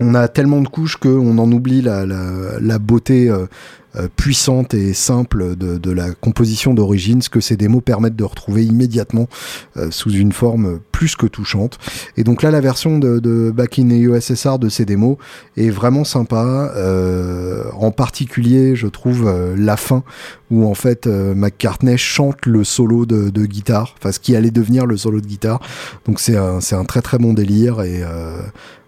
[0.00, 3.46] on a tellement de couches qu'on en oublie la, la, beauté euh,
[4.16, 9.28] puissante et simple de, la composition d'origine, ce que ces démos permettent de retrouver immédiatement
[9.90, 11.78] sous une forme plus que touchante.
[12.16, 15.16] Et donc là, la version de, de Back in USSR de ces démos
[15.56, 16.72] est vraiment sympa.
[17.74, 20.04] en particulier, je trouve la fin
[20.50, 24.96] où en fait McCartney chante le solo de, guitare, enfin ce qui allait devenir le
[24.96, 25.60] solo de guitare.
[26.06, 28.02] Donc c'est un, un très très bon délire et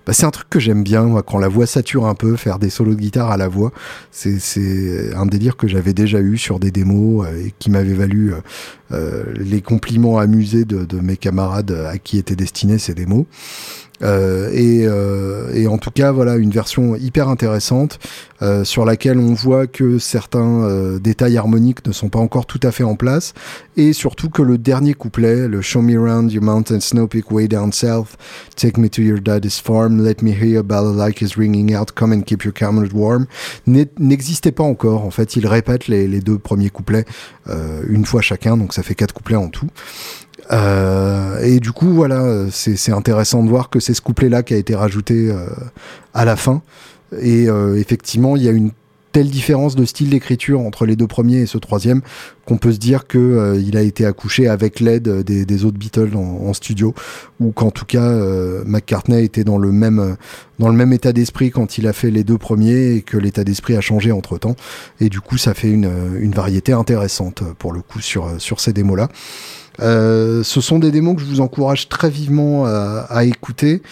[0.06, 2.58] bah, c'est un truc que j'aime bien, moi, quand la voix sature un peu, faire
[2.58, 3.72] des solos de guitare à la voix.
[4.10, 8.32] C'est un délire que j'avais déjà eu sur des démos euh, et qui m'avait valu
[8.32, 8.40] euh,
[8.92, 13.26] euh, les compliments amusés de, de, mes camarades à qui étaient destinés ces démos.
[14.02, 17.98] Euh, et, euh, et, en tout cas, voilà, une version hyper intéressante
[18.42, 22.72] euh, sur laquelle on voit que certains détails harmoniques ne sont pas encore tout à
[22.72, 23.34] fait en place,
[23.76, 27.46] et surtout que le dernier couplet, le Show me around your mountain snow peak way
[27.46, 28.16] down south,
[28.56, 31.92] take me to your daddy's farm, let me hear your ballad like is ringing out,
[31.94, 33.26] come and keep your camera warm,
[33.66, 35.04] n'existait pas encore.
[35.04, 37.04] En fait, il répète les deux premiers couplets
[37.88, 39.68] une fois chacun, donc ça fait quatre couplets en tout.
[40.50, 44.56] Euh, et du coup, voilà, c'est intéressant de voir que c'est ce couplet-là qui a
[44.56, 45.46] été rajouté euh,
[46.14, 46.62] à la fin.
[47.20, 48.70] Et euh, effectivement, il y a une
[49.12, 52.00] telle différence de style d'écriture entre les deux premiers et ce troisième
[52.46, 56.54] qu'on peut se dire que il a été accouché avec l'aide des, autres Beatles en,
[56.54, 56.94] studio
[57.38, 58.10] ou qu'en tout cas
[58.64, 60.16] McCartney était dans le même
[60.58, 63.44] dans le même état d'esprit quand il a fait les deux premiers et que l'état
[63.44, 64.56] d'esprit a changé entre temps
[64.98, 68.72] et du coup ça fait une, une variété intéressante pour le coup sur sur ces
[68.72, 69.08] démos là
[69.80, 73.82] euh, ce sont des démos que je vous encourage très vivement à, écouter,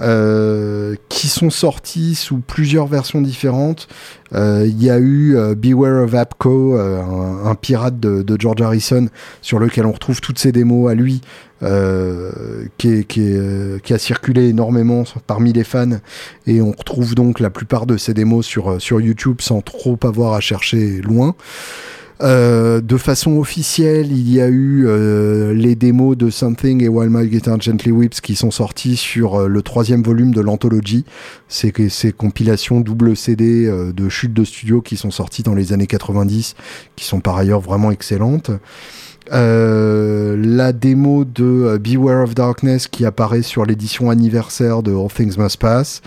[0.00, 3.88] euh, qui sont sortis sous plusieurs versions différentes.
[4.34, 9.08] Euh, il y a eu Beware of Apco, un, pirate de, George Harrison,
[9.42, 11.20] sur lequel on retrouve toutes ces démos à lui,
[12.78, 15.98] qui, qui, a circulé énormément parmi les fans,
[16.46, 20.40] et on retrouve donc la plupart de ces démos sur YouTube sans trop avoir à
[20.40, 21.34] chercher loin.
[22.22, 27.08] Euh, de façon officielle, il y a eu euh, les démos de Something et While
[27.10, 31.04] My Guitar Gently Whips qui sont sortis sur euh, le troisième volume de l'anthologie.
[31.48, 35.86] C'est ces compilations double CD de chutes de studio qui sont sorties dans les années
[35.86, 36.56] 90,
[36.96, 38.50] qui sont par ailleurs vraiment excellentes.
[39.30, 45.56] la démo de Beware of Darkness qui apparaît sur l'édition anniversaire de All Things Must
[45.56, 46.02] Pass.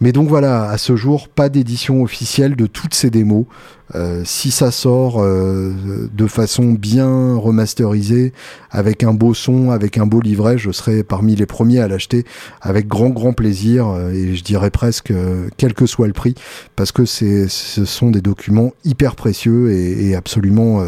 [0.00, 3.46] Mais donc voilà, à ce jour, pas d'édition officielle de toutes ces démos.
[3.94, 5.72] Euh, si ça sort euh,
[6.12, 8.32] de façon bien remasterisée,
[8.70, 12.24] avec un beau son, avec un beau livret, je serai parmi les premiers à l'acheter
[12.60, 15.12] avec grand grand plaisir euh, et je dirais presque
[15.56, 16.34] quel que soit le prix,
[16.76, 20.82] parce que ce sont des documents hyper précieux et absolument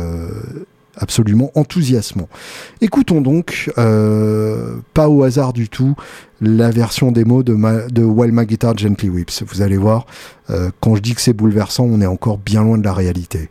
[0.96, 2.28] absolument enthousiasmant.
[2.80, 5.94] Écoutons donc, euh, pas au hasard du tout,
[6.40, 7.54] la version démo de,
[7.90, 9.42] de While My Guitar Gently Whips.
[9.46, 10.06] Vous allez voir,
[10.50, 13.50] euh, quand je dis que c'est bouleversant, on est encore bien loin de la réalité.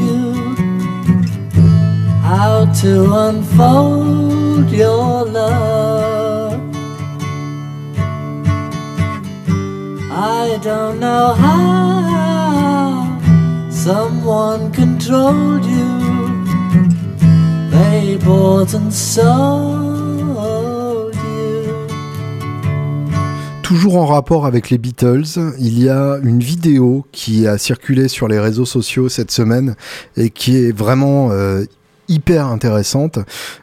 [2.31, 6.61] how to unfold your love.
[10.09, 13.19] I don't know how
[13.69, 16.01] someone controlled you.
[23.63, 25.23] Toujours en rapport avec les Beatles,
[25.59, 29.75] il y a une vidéo qui a circulé sur les réseaux sociaux cette semaine
[30.17, 31.63] et qui est vraiment euh,
[32.11, 33.19] hyper intéressante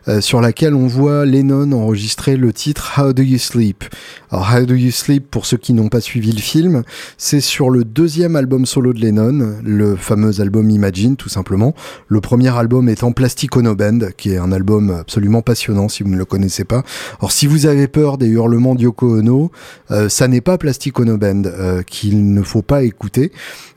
[0.09, 3.85] euh, sur laquelle on voit Lennon enregistrer le titre How Do You Sleep.
[4.31, 6.83] Alors How Do You Sleep, pour ceux qui n'ont pas suivi le film,
[7.19, 11.75] c'est sur le deuxième album solo de Lennon, le fameux album Imagine tout simplement.
[12.09, 16.11] Le premier album étant Plastic Ono Band, qui est un album absolument passionnant si vous
[16.11, 16.83] ne le connaissez pas.
[17.21, 19.51] Alors si vous avez peur des hurlements d'Yoko Ono,
[19.91, 23.33] euh, ça n'est pas Plastic Ono Band euh, qu'il ne faut pas écouter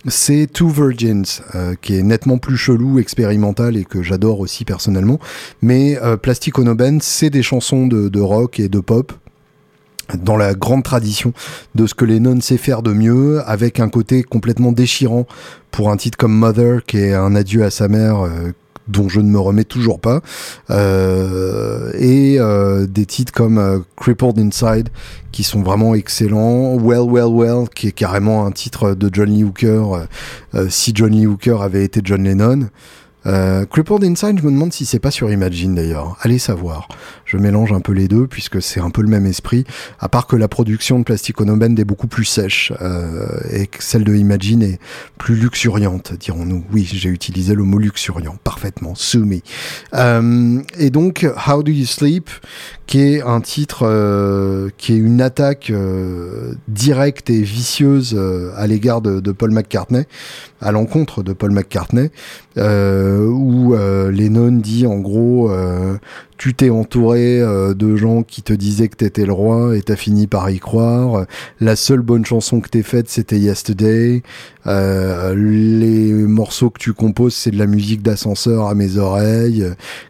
[0.07, 1.41] c'est Two Virgins,
[1.81, 5.19] qui est nettement plus chelou, expérimental et que j'adore aussi personnellement.
[5.62, 9.13] Mais euh, Plastic Ono Band, c'est des chansons de, rock et de pop.
[10.24, 11.34] dans la grande tradition
[11.76, 15.26] de ce que Lennon sait faire de mieux, avec un côté complètement déchirant
[15.71, 18.52] pour un titre comme Mother, qui est un adieu à sa mère, euh,
[18.88, 20.21] dont je ne me remets toujours pas,
[20.69, 22.39] euh, et
[22.88, 24.89] des titres comme Crippled Inside,
[25.32, 29.45] qui sont vraiment excellents, Well, Well, Well, qui est carrément un titre de John Lee
[29.45, 30.08] Hooker,
[30.67, 32.67] si John Lee Hooker avait été John Lennon.
[33.25, 33.65] Euh,
[34.03, 36.17] Inside, je me demande si c'est pas sur Imagine d'ailleurs.
[36.21, 36.88] Allez savoir.
[37.32, 39.63] Je mélange un peu les deux puisque c'est un peu le même esprit.
[40.02, 43.67] À part que la production de Plastic Ono Band est beaucoup plus sèche euh, et
[43.67, 44.80] que celle de Imagine est
[45.17, 46.65] plus luxuriante, dirons-nous.
[46.74, 48.96] Oui, j'ai utilisé le mot luxuriant parfaitement.
[48.96, 49.44] Sumi.
[49.94, 52.30] Euh, et donc, How Do You Sleep,
[52.86, 55.72] qui est un titre euh, qui est une attaque
[56.67, 58.20] directe et vicieuse
[58.58, 60.04] à l'égard de, de Paul McCartney,
[60.60, 62.12] à l'encontre de Paul McCartney,
[62.58, 65.50] où Lennon dit en gros
[66.41, 69.95] tu t'es entouré euh, de gens qui te disaient que t'étais le roi et t'as
[69.95, 71.27] fini par y croire.
[71.60, 74.23] La seule bonne chanson que t'es faite, c'était Yesterday.
[74.67, 79.65] Euh, les morceaux que tu composes, c'est de la musique d'ascenseur à mes oreilles.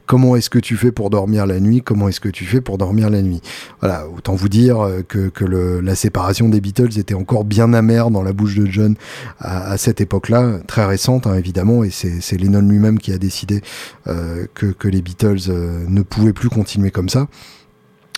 [0.06, 1.82] Comment est-ce que tu fais pour dormir la nuit?
[1.82, 3.42] Comment est-ce que tu fais pour dormir la nuit?
[3.80, 5.32] Voilà, autant vous dire euh, que,
[5.82, 8.96] la séparation des Beatles était encore bien amère dans la bouche de John
[9.40, 13.62] à, à cette époque-là, très récente hein, évidemment, et c'est Lennon lui-même qui a décidé
[14.08, 15.52] euh, que, les Beatles
[15.88, 17.28] ne pouvaient plus continuer comme ça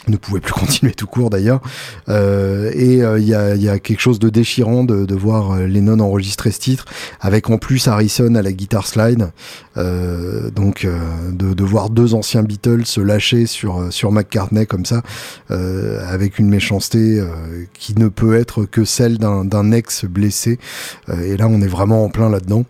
[0.07, 1.61] ne pouvait plus continuer tout court d'ailleurs.
[2.09, 5.67] Euh, et il euh, y, a, y, a, quelque chose de déchirant de, voir euh,
[5.67, 6.85] Lennon enregistrer ce titre
[7.21, 9.31] avec en plus Harrison à la guitare slide.
[9.77, 15.01] Euh, donc de, de, voir deux anciens Beatles se lâcher sur, sur McCartney comme ça
[15.49, 17.23] avec une méchanceté
[17.73, 20.59] qui ne peut être que celle d'un ex blessé.
[21.23, 22.65] Et là on est vraiment en plein là-dedans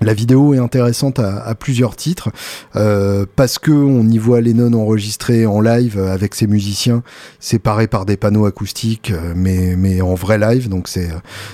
[0.00, 2.30] la vidéo est intéressante à, plusieurs titres
[2.74, 7.02] euh, parce que on y voit Lennon enregistré en live avec ses musiciens
[7.38, 11.10] séparés par des panneaux acoustiques euh, mais mais en vrai live donc c'est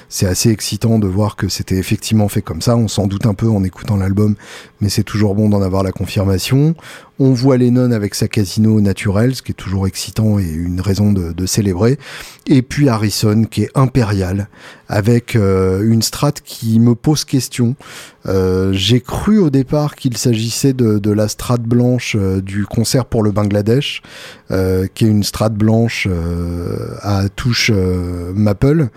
[0.08, 2.76] c'est assez excitant de voir que c'était effectivement fait comme ça.
[2.76, 4.36] On s'en doute un peu en écoutant l'album
[4.80, 6.74] mais c'est toujours bon d'en avoir la confirmation
[7.20, 11.12] on voit Lennon avec sa casino naturelle, ce qui est toujours excitant et une raison
[11.12, 11.98] de, célébrer.
[12.46, 14.48] Et puis Harrison qui est impérial,
[14.88, 17.76] avec euh, une strate qui me pose question.
[18.26, 23.22] Euh, J'ai cru au départ qu'il s'agissait de, la strate blanche euh, du concert pour
[23.22, 24.02] le Bangladesh,
[24.94, 26.08] qui est une strate blanche
[27.02, 27.70] à touche
[28.34, 28.88] maple,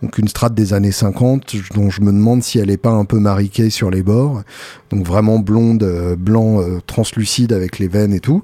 [0.00, 3.04] donc une strate des années 50, dont je me demande si elle est pas un
[3.04, 4.42] peu mariquée sur les bords.
[4.90, 8.42] Donc vraiment blonde, blanc translucide avec les veines et tout.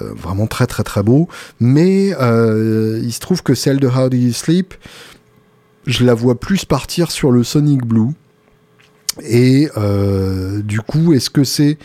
[0.00, 1.28] Euh, vraiment très très très beau.
[1.58, 4.74] Mais euh, il se trouve que celle de How Do You Sleep,
[5.86, 8.12] je la vois plus partir sur le Sonic Blue.
[9.22, 11.78] Et euh, du coup, est-ce que c'est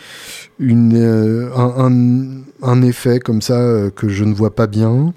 [0.60, 5.12] un, un, un, effet comme ça que je ne vois pas bien?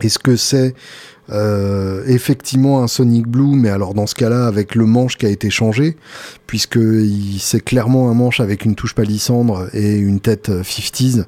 [0.00, 0.74] Est-ce que c'est
[1.30, 5.28] euh, effectivement un Sonic Blue, mais alors dans ce cas-là avec le manche qui a
[5.28, 5.96] été changé,
[6.46, 6.78] puisque
[7.38, 11.24] c'est clairement un manche avec une touche palissandre et une tête 50s.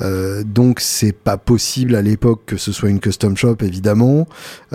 [0.00, 4.26] Euh, donc c'est pas possible à l'époque que ce soit une custom shop évidemment.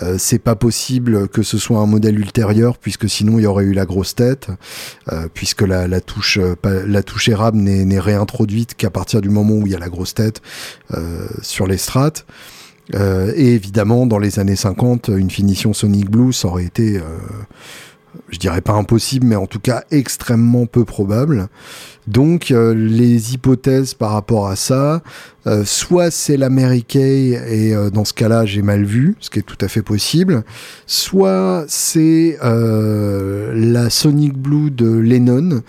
[0.01, 3.65] Euh, c'est pas possible que ce soit un modèle ultérieur puisque sinon il y aurait
[3.65, 4.47] eu la grosse tête,
[5.11, 9.73] euh, puisque la, touche la touche érable n'est réintroduite qu'à partir du moment où il
[9.73, 10.41] y a la grosse tête
[10.93, 12.25] euh, sur les strates.
[12.95, 17.01] Euh, et évidemment, dans les années 50, une finition Sonic Blue, ça aurait été, euh,
[18.29, 21.47] je dirais pas impossible, mais en tout cas extrêmement peu probable.
[22.07, 25.01] Donc, euh, les hypothèses par rapport à ça,
[25.65, 29.67] soit c'est l'Americain, et dans ce cas-là, j'ai mal vu, ce qui est tout à
[29.67, 30.43] fait possible,
[30.85, 35.63] soit c'est la Sonic Blue de Lennon,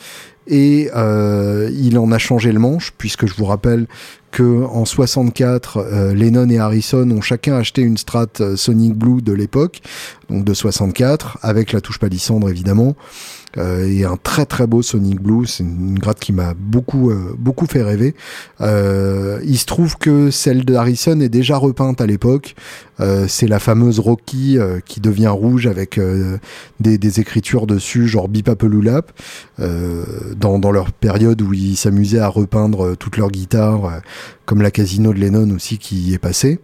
[0.47, 3.87] et il en a changé le manche puisque je vous rappelle
[4.33, 9.23] que en 64 euh, Lennon et Harrison ont chacun acheté une Strat euh, Sonic Blue
[9.23, 9.81] de l'époque
[10.31, 12.97] donc de 64 avec la touche palissandre évidemment
[13.59, 15.47] euh, et un très très beau Sonic Blue.
[15.47, 18.15] C'est une gratte qui m'a beaucoup beaucoup fait rêver.
[18.61, 22.55] Il se trouve que celle de Harrison est déjà repeinte à l'époque.
[23.29, 26.01] C'est la fameuse Rocky qui devient rouge avec
[26.81, 29.13] des, des, écritures dessus, genre Bipapelulap,
[29.59, 34.01] dans, dans leur période où ils s'amusaient à repeindre toutes leurs guitares,
[34.47, 36.61] comme la Casino de Lennon aussi qui y est passée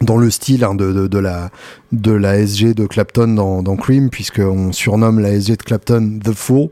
[0.00, 1.50] dans le style hein, de, de, la,
[1.92, 6.32] de la SG de Clapton dans, dans Cream, puisqu'on surnomme la SG de Clapton The
[6.32, 6.68] Fool.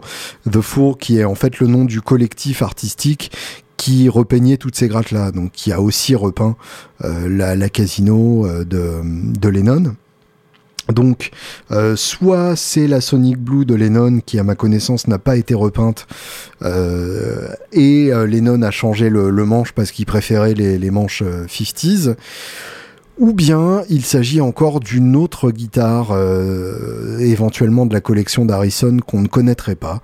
[0.51, 3.33] The Fool qui est en fait le nom du collectif artistique
[3.77, 6.57] qui repeignait toutes ces grattes-là, donc qui a aussi repeint
[7.05, 9.97] euh, la, casino euh, de Lennon.
[10.93, 11.31] Donc,
[11.73, 15.55] euh, soit c'est la Sonic Blue de Lennon qui, à ma connaissance, n'a pas été
[15.55, 16.07] repeinte,
[16.63, 22.15] euh, et euh, Lennon a changé le, manche parce qu'il préférait les manches 50s,
[23.19, 29.23] ou bien il s'agit encore d'une autre guitare, euh, éventuellement de la collection d'Harrison qu'on
[29.23, 30.01] ne connaîtrait pas.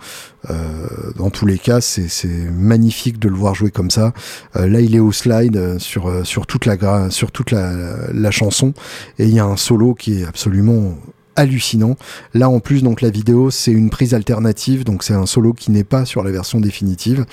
[0.50, 4.12] Euh, dans tous les cas, c'est magnifique de le voir jouer comme ça.
[4.56, 8.72] Euh, là, il est au slide sur, sur toute, la, sur toute la, la chanson
[9.18, 10.94] et il y a un solo qui est absolument
[11.36, 11.96] hallucinant.
[12.34, 15.70] Là en plus donc la vidéo c'est une prise alternative donc c'est un solo qui
[15.70, 17.24] n'est pas sur la version définitive.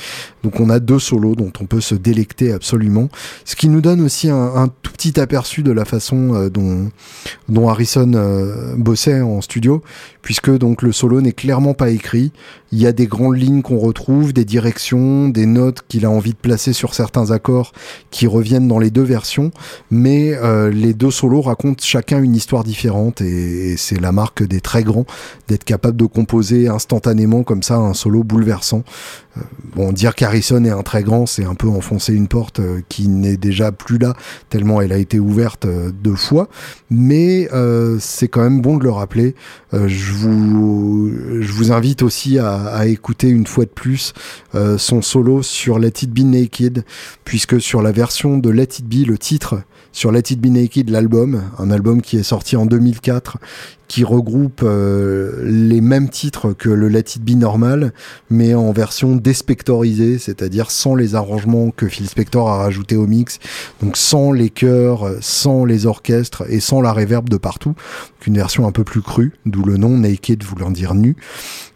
[0.44, 3.10] Donc on a deux solos dont on peut se délecter absolument.
[3.46, 8.12] Ce qui nous donne aussi un, tout petit aperçu de la façon euh, dont, Harrison
[8.14, 9.84] euh, bossait en studio
[10.22, 12.32] puisque donc le solo n'est clairement pas écrit.
[12.72, 16.32] Il y a des grandes lignes qu'on retrouve, des directions, des notes qu'il a envie
[16.32, 17.72] de placer sur certains accords
[18.12, 19.52] qui reviennent dans les deux versions,
[19.90, 24.62] mais euh, les deux solos racontent chacun une histoire différente et, c'est la marque des
[24.62, 25.06] très grands
[25.48, 28.84] d'être capable de composer instantanément comme ça un solo bouleversant.
[29.40, 29.44] Euh,
[29.76, 33.08] bon, dire qu'Harrison est un très grand, c'est un peu enfoncer une porte euh, qui
[33.08, 34.16] n'est déjà plus là,
[34.50, 35.68] tellement elle a été ouverte
[36.04, 36.50] deux fois,
[36.90, 37.48] mais
[38.00, 39.36] c'est quand même bon de le rappeler.
[39.74, 44.14] je, vous, invite aussi à écouter une fois de plus
[44.56, 46.84] euh, son solo sur Let It Be Naked,
[47.24, 49.62] puisque sur la version de Let It Be, le titre
[49.92, 53.38] sur Let It Be Naked, l'album, un album qui est sorti en 2004,
[53.90, 57.92] qui regroupe euh, les mêmes titres que le Let It Be normal,
[58.30, 63.40] mais en version déspectorisée, c'est-à-dire sans les arrangements que Phil Spector a rajouté au mix,
[63.82, 67.74] donc sans les chœurs, sans les orchestres et sans la réverb de partout,
[68.28, 71.16] une version un peu plus crue, d'où le nom Naked voulant dire nu.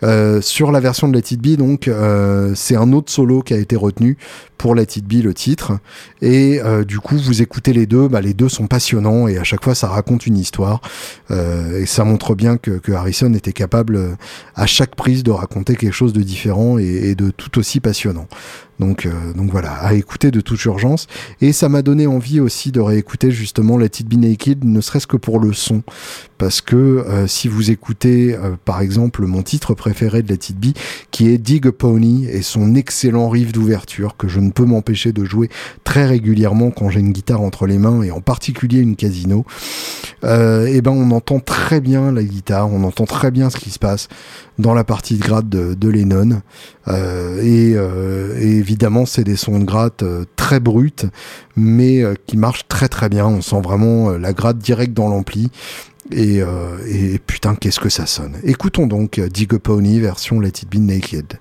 [0.04, 3.56] Euh, sur la version de Let It Be, donc, euh, c'est un autre solo qui
[3.56, 4.18] a été retenu
[4.60, 5.80] pour Let It Be, le titre,
[6.22, 9.64] et du coup, vous écoutez les deux, bah, les deux sont passionnants et à chaque
[9.64, 10.80] fois, ça raconte une histoire,
[11.30, 14.16] et ça montre bien que, Harrison était capable euh,
[14.56, 18.28] à chaque prise de raconter quelque chose de différent et de tout aussi passionnant.
[18.80, 21.08] Donc, euh, donc voilà, à écouter de toute urgence.
[21.42, 25.18] Et ça m'a donné envie aussi de réécouter justement Let It Naked, ne serait-ce que
[25.18, 25.84] pour le son.
[26.38, 30.78] Parce que euh, si vous écoutez euh, par exemple mon titre préféré de Let It
[31.12, 35.14] qui est Dig a Pony, et son excellent riff d'ouverture, que je ne peux m'empêcher
[35.14, 35.50] de jouer
[35.84, 39.46] très régulièrement quand j'ai une guitare entre les mains, et en particulier une casino,
[40.24, 43.80] et ben on entend très bien la guitare, on entend très bien ce qui se
[43.80, 44.08] passe
[44.58, 46.42] dans la partie de grade de, Lennon.
[46.88, 51.06] et, et évidemment, c'est des sons de gratte euh, très bruts,
[51.58, 53.26] mais euh, qui marchent très très bien.
[53.28, 55.52] On sent vraiment euh, la gratte direct dans l'ampli.
[56.12, 56.42] Et,
[57.26, 58.36] putain, qu'est-ce que ça sonne.
[58.44, 61.40] Écoutons donc Dig Pony version Let It Be Naked.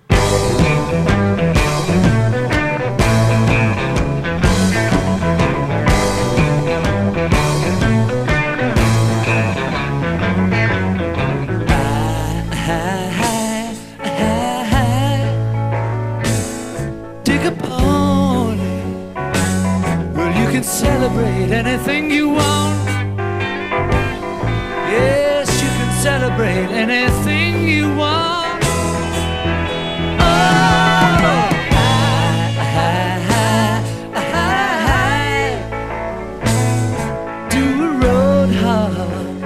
[20.82, 22.76] Celebrate anything you want.
[24.90, 28.62] Yes, you can celebrate anything you want.
[30.20, 31.48] Oh,
[37.54, 39.40] Do a road hard.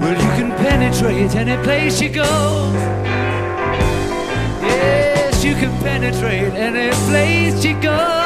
[0.00, 2.32] Well, you can penetrate any place you go.
[4.62, 8.23] Yes, you can penetrate any place you go.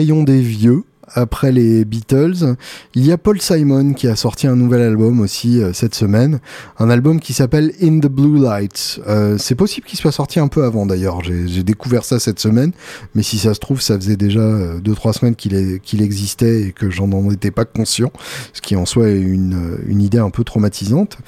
[0.00, 0.84] Rayon des vieux
[1.14, 2.56] après les Beatles.
[2.94, 6.40] Il y a Paul Simon qui a sorti un nouvel album aussi euh, cette semaine,
[6.78, 9.00] un album qui s'appelle In the Blue Lights.
[9.08, 12.72] Euh, c'est possible qu'il soit sorti un peu avant d'ailleurs, j'ai découvert ça cette semaine,
[13.14, 16.88] mais si ça se trouve, ça faisait déjà 2-3 euh, semaines qu'il existait et que
[16.88, 18.10] j'en étais pas conscient,
[18.54, 21.18] ce qui en soi est une, une idée un peu traumatisante.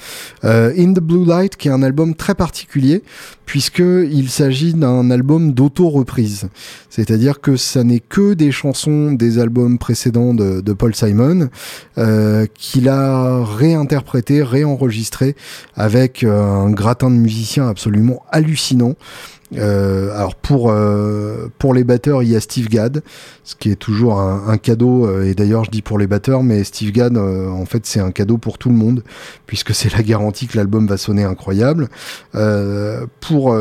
[0.43, 3.03] In the Blue Light, qui est un album très particulier,
[3.45, 6.49] puisqu'il s'agit d'un album d'auto-reprise.
[6.89, 11.49] C'est-à-dire que ça n'est que des chansons des albums précédents de, Paul Simon
[11.97, 15.35] euh, qu'il a réinterprété, réenregistré
[15.75, 18.95] avec euh, un gratin de musiciens absolument hallucinant.
[19.57, 23.03] Euh, alors pour euh, pour les batteurs, il y a Steve Gadd,
[23.43, 25.05] ce qui est toujours un, cadeau.
[25.05, 28.11] Euh, et d'ailleurs, je dis pour les batteurs, mais Steve Gadd, en fait, c'est un
[28.11, 29.03] cadeau pour tout le monde
[29.47, 31.89] puisque c'est la garantie que l'album va sonner incroyable.
[33.19, 33.55] pour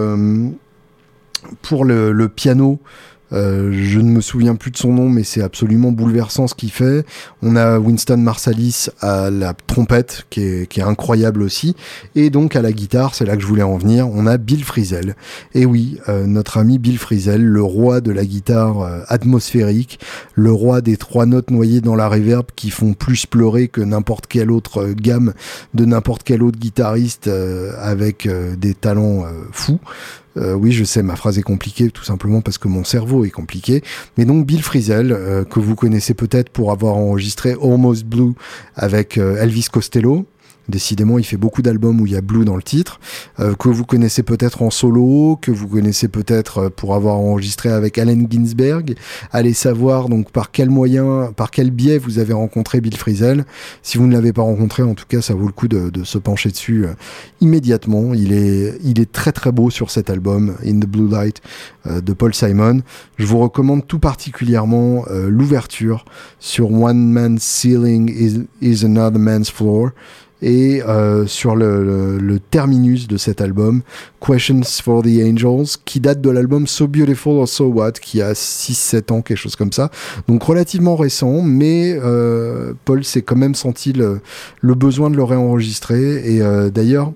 [1.61, 2.79] pour le, piano,
[3.33, 7.05] je ne me souviens plus de son nom, mais c'est absolument bouleversant ce qu'il fait.
[7.43, 11.77] On a Winston Marsalis à la trompette, qui est, incroyable aussi.
[12.15, 14.65] Et donc à la guitare, c'est là que je voulais en venir, on a Bill
[14.65, 15.17] Frisell.
[15.55, 20.01] Et oui, notre ami Bill Frisell, le roi de la guitare atmosphérique,
[20.35, 24.27] le roi des trois notes noyées dans la reverb qui font plus pleurer que n'importe
[24.27, 25.33] quelle autre gamme
[25.75, 27.31] de n'importe quel autre guitariste
[27.81, 28.29] avec
[28.59, 29.81] des talents fous.
[30.37, 33.31] Euh, oui, je sais, ma phrase est compliquée tout simplement parce que mon cerveau est
[33.31, 33.83] compliqué.
[34.17, 38.33] Mais donc Bill Frisell, euh, que vous connaissez peut-être pour avoir enregistré Almost Blue
[38.75, 40.27] avec euh, Elvis Costello,
[40.69, 43.01] Décidément, il fait beaucoup d'albums où il y a Blue dans le titre,
[43.41, 47.69] euh, que vous connaissez peut-être en solo, que vous connaissez peut-être euh, pour avoir enregistré
[47.69, 48.95] avec Allen Ginsberg.
[49.33, 53.45] Allez savoir donc par quel moyen, par quel biais vous avez rencontré Bill Frisell.
[53.83, 56.19] Si vous ne l'avez pas rencontré, en tout cas, ça vaut le coup de, se
[56.19, 56.95] pencher dessus euh,
[57.41, 58.15] immédiatement.
[58.15, 61.41] Il est, il est très très beau sur cet album In the Blue Light
[61.87, 62.83] de Paul Simon.
[63.19, 66.05] Je vous recommande tout particulièrement l'ouverture
[66.39, 69.91] sur One Man's Ceiling is, is Another Man's Floor
[70.43, 73.83] et euh, sur le, le, terminus de cet album,
[74.21, 78.33] Questions for the Angels, qui date de l'album So Beautiful or So What, qui a
[78.33, 79.91] 6-7 ans, quelque chose comme ça.
[80.27, 84.21] Donc relativement récent, mais euh, Paul s'est quand même senti le,
[84.61, 86.35] le, besoin de le réenregistrer.
[86.35, 87.13] Et euh, d'ailleurs,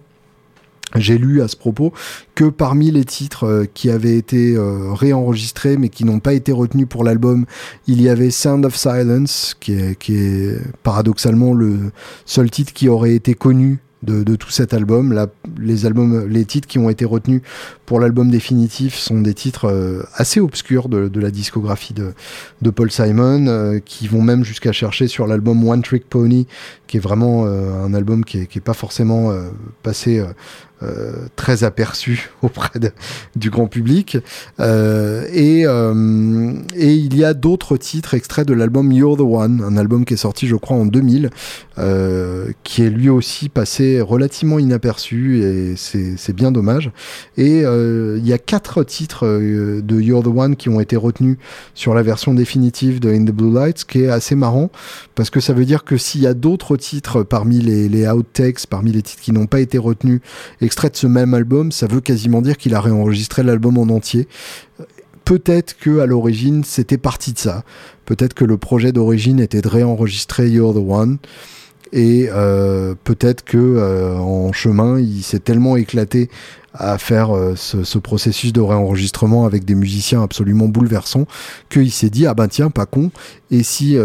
[0.95, 1.93] j'ai lu à ce propos
[2.35, 6.53] que parmi les titres euh, qui avaient été euh, réenregistrés mais qui n'ont pas été
[6.53, 7.45] retenus pour l'album,
[7.89, 11.91] il y avait Sound of Silence, qui est, qui est paradoxalement le
[12.25, 15.27] seul titre qui aurait été connu de, tout cet album.
[15.59, 17.43] Les albums, les titres qui ont été retenus
[17.87, 22.13] pour l'album définitif sont des titres euh, assez obscurs de, la discographie de,
[22.63, 26.47] de Paul Simon, qui vont même jusqu'à chercher sur l'album One Trick Pony,
[26.87, 29.33] qui est vraiment un album qui est, qui est pas forcément
[29.83, 30.23] passé
[31.37, 32.79] très aperçu auprès
[33.35, 34.19] du grand public.
[34.59, 40.05] et, et il y a d'autres titres extraits de l'album You're the One, un album
[40.05, 41.31] qui est sorti, je crois, en 2000,
[42.63, 46.91] qui est lui aussi passé relativement inaperçu et c'est bien dommage.
[47.37, 50.97] Et euh, il y a quatre titres euh, de You're the One qui ont été
[50.97, 51.37] retenus
[51.75, 54.71] sur la version définitive de In the Blue Lights, qui est assez marrant
[55.15, 58.67] parce que ça veut dire que s'il y a d'autres titres parmi les, les outtakes,
[58.69, 60.21] parmi les titres qui n'ont pas été retenus,
[60.67, 64.29] extraits de ce même album, ça veut quasiment dire qu'il a réenregistré l'album en entier
[65.27, 67.65] peut-être que à l'origine c'était parti de ça.
[68.07, 71.19] Peut-être que le projet d'origine était de réenregistrer You're the One
[71.93, 76.31] et euh, peut-être que euh, en chemin il s'est tellement éclaté
[76.79, 81.27] à faire euh, ce, processus de réenregistrement avec des musiciens absolument bouleversants
[81.71, 83.11] qu'il s'est dit ah ben tiens pas con
[83.51, 83.97] et si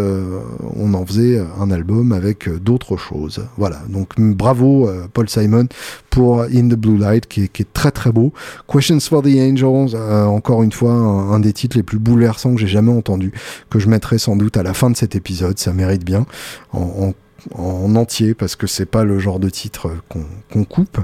[0.76, 3.44] on en faisait un album avec d'autres choses.
[3.58, 3.82] Voilà.
[3.88, 5.66] Donc bravo Paul Simon
[6.10, 8.32] pour In the Blue Light qui est, très très beau.
[8.68, 12.68] Questions for the Angels encore une fois un, des titres les plus bouleversants que j'ai
[12.68, 13.32] jamais entendu
[13.68, 15.58] que je mettrai sans doute à la fin de cet épisode.
[15.58, 16.24] Ça mérite bien.
[16.72, 17.12] En en
[17.54, 20.98] entier parce que c'est pas le genre de titre qu'on coupe.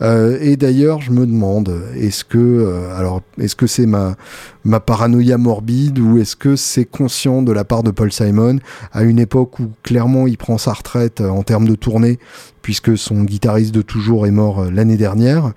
[0.00, 4.16] Euh, et d'ailleurs, je me demande, est-ce que, euh, alors, est-ce que c'est ma
[4.64, 8.60] ma paranoïa morbide ou est-ce que c'est conscient de la part de Paul Simon
[8.92, 12.20] à une époque où clairement il prend sa retraite euh, en termes de tournée
[12.62, 15.52] puisque son guitariste de toujours est mort l'année dernière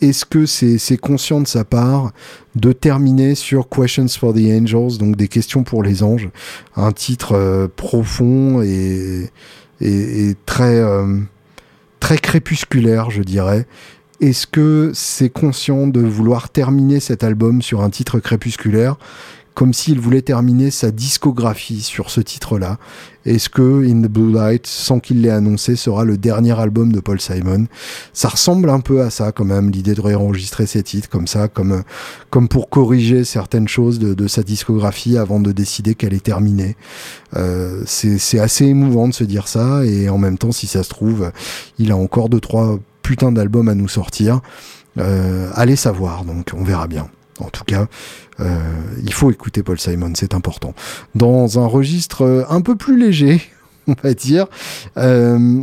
[0.00, 2.12] est-ce que c'est conscient de sa part
[2.54, 6.28] de terminer sur Questions for the Angels, donc des questions pour les anges,
[6.76, 9.30] un titre euh, profond et,
[10.46, 11.18] très, euh,
[12.00, 13.66] très crépusculaire, je dirais.
[14.20, 18.96] Est-ce que c'est conscient de vouloir terminer cet album sur un titre crépusculaire
[19.60, 22.78] comme s'il voulait terminer sa discographie sur ce titre-là.
[23.26, 26.98] Est-ce que In the Blue Light, sans qu'il l'ait annoncé, sera le dernier album de
[26.98, 27.66] Paul Simon?
[28.14, 31.48] Ça ressemble un peu à ça quand même, l'idée de réenregistrer ses titres comme ça,
[31.48, 31.82] comme,
[32.48, 36.74] pour corriger certaines choses de, sa discographie avant de décider qu'elle est terminée.
[37.36, 40.88] Euh, c'est assez émouvant de se dire ça, et en même temps, si ça se
[40.88, 41.32] trouve,
[41.78, 44.40] il a encore deux, trois putains d'albums à nous sortir.
[44.96, 47.10] Euh, allez savoir, donc on verra bien.
[47.40, 47.86] En tout cas,
[48.40, 48.58] euh,
[49.02, 50.74] il faut écouter Paul Simon, c'est important.
[51.14, 53.42] Dans un registre euh, un peu plus léger,
[53.86, 54.46] on va dire,
[54.96, 55.62] euh,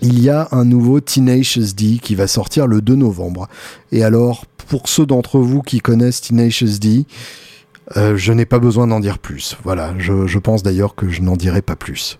[0.00, 3.48] il y a un nouveau Tenacious D qui va sortir le 2 novembre.
[3.92, 7.06] Et alors, pour ceux d'entre vous qui connaissent Tenacious D,
[7.94, 9.56] je n'ai pas besoin d'en dire plus.
[9.62, 12.18] Voilà, je pense d'ailleurs que je n'en dirai pas plus.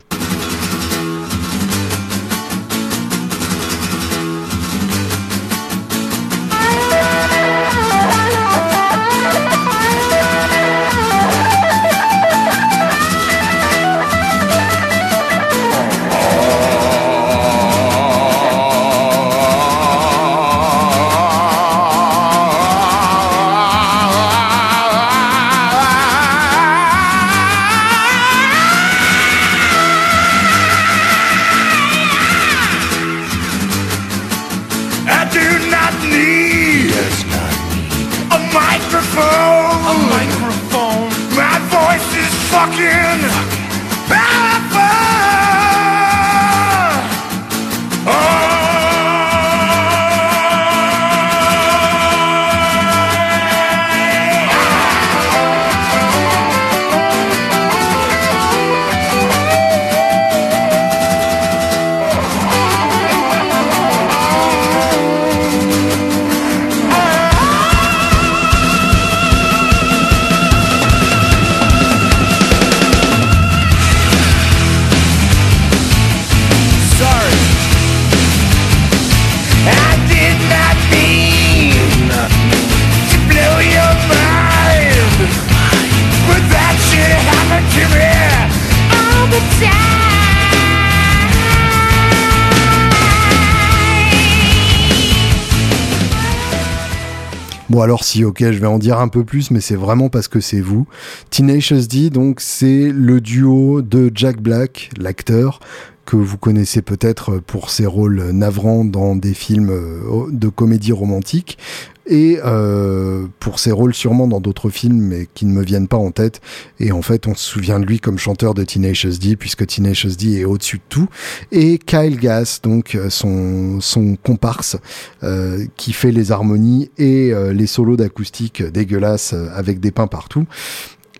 [97.86, 100.40] Alors si ok je vais en dire un peu plus mais c'est vraiment parce que
[100.40, 100.88] c'est vous.
[101.30, 105.60] Tenacious D donc c'est le duo de Jack Black, l'acteur
[106.04, 111.58] que vous connaissez peut-être pour ses rôles navrants dans des films euh, de comédie romantique
[112.06, 115.96] et euh, pour ses rôles sûrement dans d'autres films mais qui ne me viennent pas
[115.96, 116.40] en tête.
[116.80, 120.16] Et en fait on se souvient de lui comme chanteur de Tenacious D puisque Tenacious
[120.16, 121.08] D est au-dessus de tout.
[121.52, 124.76] Et Kyle Gass donc euh, son, son comparse
[125.22, 130.06] euh, qui fait les harmonies et euh, les solos d'acoustique dégueulasses euh, avec des pins
[130.06, 130.46] partout.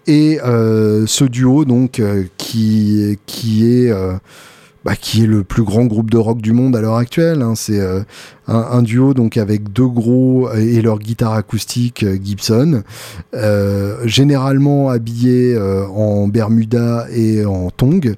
[0.07, 2.01] Et ce duo donc
[2.37, 3.93] qui qui est
[4.87, 7.43] bah, qui est le plus grand groupe de rock du monde à l'heure actuelle.
[7.43, 7.55] hein.
[7.57, 8.03] C'est euh,
[8.47, 12.84] un, duo donc avec deux gros euh, et leur guitare acoustique euh, Gibson,
[14.05, 18.14] généralement habillés en Bermuda et en tongs,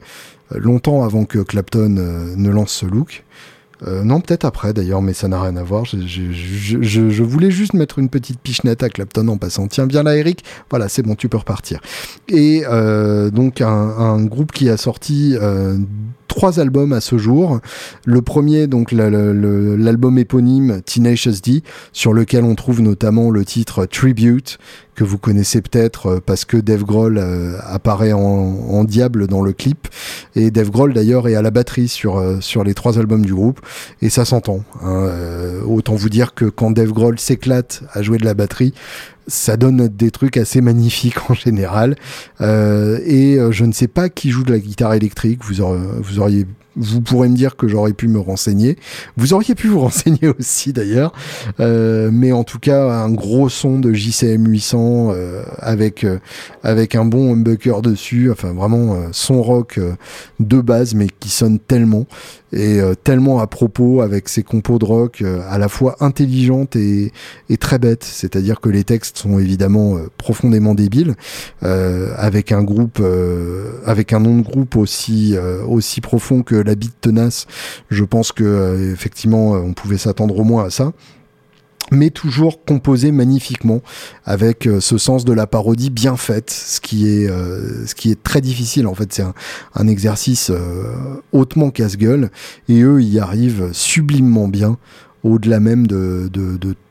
[0.52, 3.24] euh, longtemps avant que Clapton ne lance ce look.
[3.86, 5.84] Euh, non, peut-être après d'ailleurs, mais ça n'a rien à voir.
[5.84, 6.32] Je, je-
[6.82, 9.68] je- je- voulais juste mettre une petite pichenette à Clapton en passant.
[9.68, 10.44] Tiens, viens là, Eric.
[10.70, 11.80] Voilà, c'est bon, tu peux repartir.
[12.28, 15.78] Et euh, donc un, un groupe qui a sorti euh,
[16.26, 17.60] trois albums à ce jour.
[18.04, 21.62] Le premier, donc l'album éponyme Tenacious D,
[21.92, 24.58] sur lequel on trouve notamment le titre Tribute,
[24.98, 29.52] que vous connaissez peut-être euh, parce que Dave Grohl euh, apparaît en, diable dans le
[29.52, 29.86] clip.
[30.34, 33.32] Et Dave Grohl d'ailleurs est à la batterie sur, euh, sur les trois albums du
[33.32, 33.60] groupe.
[34.02, 34.64] Et ça s'entend.
[34.82, 35.08] hein.
[35.66, 38.74] Autant vous dire que quand Dave Grohl s'éclate à jouer de la batterie,
[39.28, 41.94] ça donne des trucs assez magnifiques en général.
[42.40, 45.44] Et je ne sais pas qui joue de la guitare électrique.
[45.44, 45.60] Vous
[46.18, 46.46] auriez,
[46.78, 48.76] vous pourrez me dire que j'aurais pu me renseigner.
[49.16, 51.12] Vous auriez pu vous renseigner aussi d'ailleurs.
[51.60, 56.18] Euh, mais en tout cas, un gros son de JCM 800 euh, avec euh,
[56.62, 58.30] avec un bon humbucker dessus.
[58.30, 59.94] Enfin, vraiment euh, son rock euh,
[60.40, 62.06] de base, mais qui sonne tellement
[62.52, 66.76] et euh, tellement à propos avec ses compos de rock euh, à la fois intelligentes
[66.76, 67.12] et,
[67.60, 68.04] très bêtes.
[68.04, 71.14] C'est-à-dire que les textes sont évidemment euh, profondément débiles,
[71.62, 73.02] avec un groupe,
[73.84, 75.36] avec un nom de groupe aussi
[75.66, 77.46] aussi profond que la bite tenace.
[77.90, 80.92] Je pense que effectivement, on pouvait s'attendre au moins à ça
[81.90, 83.82] mais toujours composé magnifiquement
[84.24, 88.10] avec euh, ce sens de la parodie bien faite, ce qui est euh, ce qui
[88.10, 89.12] est très difficile en fait.
[89.12, 89.24] C'est
[89.74, 92.30] un, exercice euh, hautement casse-gueule
[92.68, 94.76] et eux y arrivent sublimement bien
[95.28, 96.28] au-delà même de,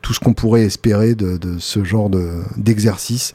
[0.02, 3.32] tout ce qu'on pourrait espérer de, ce genre de d'exercice.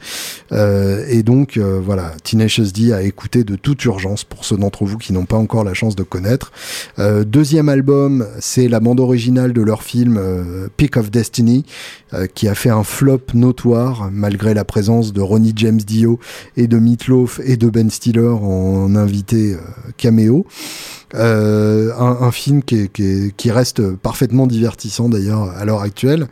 [0.52, 4.84] Euh, et donc euh, voilà, Tenacious D a écouté de toute urgence pour ceux d'entre
[4.84, 6.52] vous qui n'ont pas encore la chance de connaître.
[6.98, 10.20] Euh, deuxième album, c'est la bande originale de leur film
[10.76, 11.64] Pick of Destiny,
[12.34, 16.18] qui a fait un flop notoire malgré la présence de Ronnie James Dio
[16.56, 19.56] et de Meatloaf et de Ben Stiller en invité
[19.96, 20.46] caméo.
[21.14, 26.26] Euh, un, film qui, est- qui, est- qui reste parfaitement divertissant d'ailleurs à l'heure actuelle.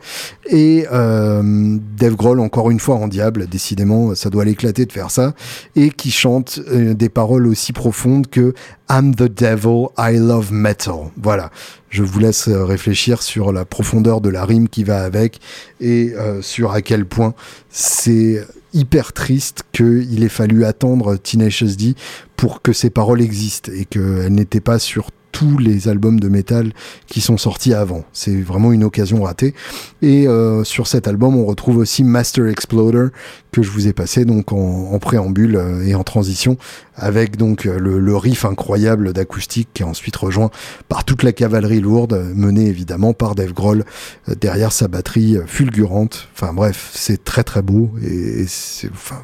[0.49, 5.09] Et euh, Dave Grohl, encore une fois en diable, décidément, ça doit l'éclater de faire
[5.09, 5.33] ça,
[5.77, 8.53] et qui chante euh, des paroles aussi profondes que
[8.89, 10.95] I'm the devil, I love metal.
[11.21, 11.49] Voilà.
[11.89, 15.39] Je vous laisse euh, réfléchir sur la profondeur de la rime qui va avec
[15.79, 17.33] et sur à quel point
[17.69, 21.95] c'est hyper triste qu'il ait fallu attendre Tenacious D
[22.35, 26.71] pour que ces paroles existent et qu'elles n'étaient pas sur tous les albums de métal
[27.07, 28.05] qui sont sortis avant.
[28.13, 29.53] C'est vraiment une occasion ratée.
[30.01, 33.07] Et euh, sur cet album, on retrouve aussi Master Exploder
[33.53, 36.57] que je vous ai passé donc en, préambule euh, et en transition
[36.95, 40.49] avec donc euh, le, riff incroyable d'acoustique qui est ensuite rejoint
[40.89, 43.85] par toute la cavalerie lourde menée évidemment par Dave Grohl
[44.27, 46.27] euh, derrière sa batterie fulgurante.
[46.33, 49.21] Enfin bref, c'est très très beau et, c'est enfin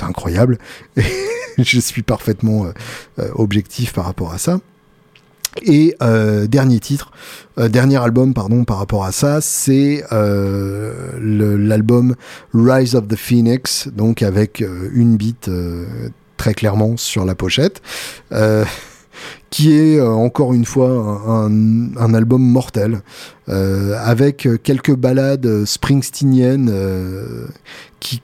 [0.00, 0.58] incroyable.
[1.58, 2.66] Je suis parfaitement
[3.36, 4.58] objectif par rapport à ça.
[5.62, 7.10] Et euh, dernier titre,
[7.58, 12.16] euh, dernier album pardon par rapport à ça, c'est euh, l'album
[12.52, 15.50] Rise of the Phoenix, donc avec une beat
[16.36, 17.82] très clairement sur la pochette,
[19.50, 23.02] qui est encore une fois un album mortel,
[23.50, 26.72] euh, avec euh, quelques ballades euh, springsteeniennes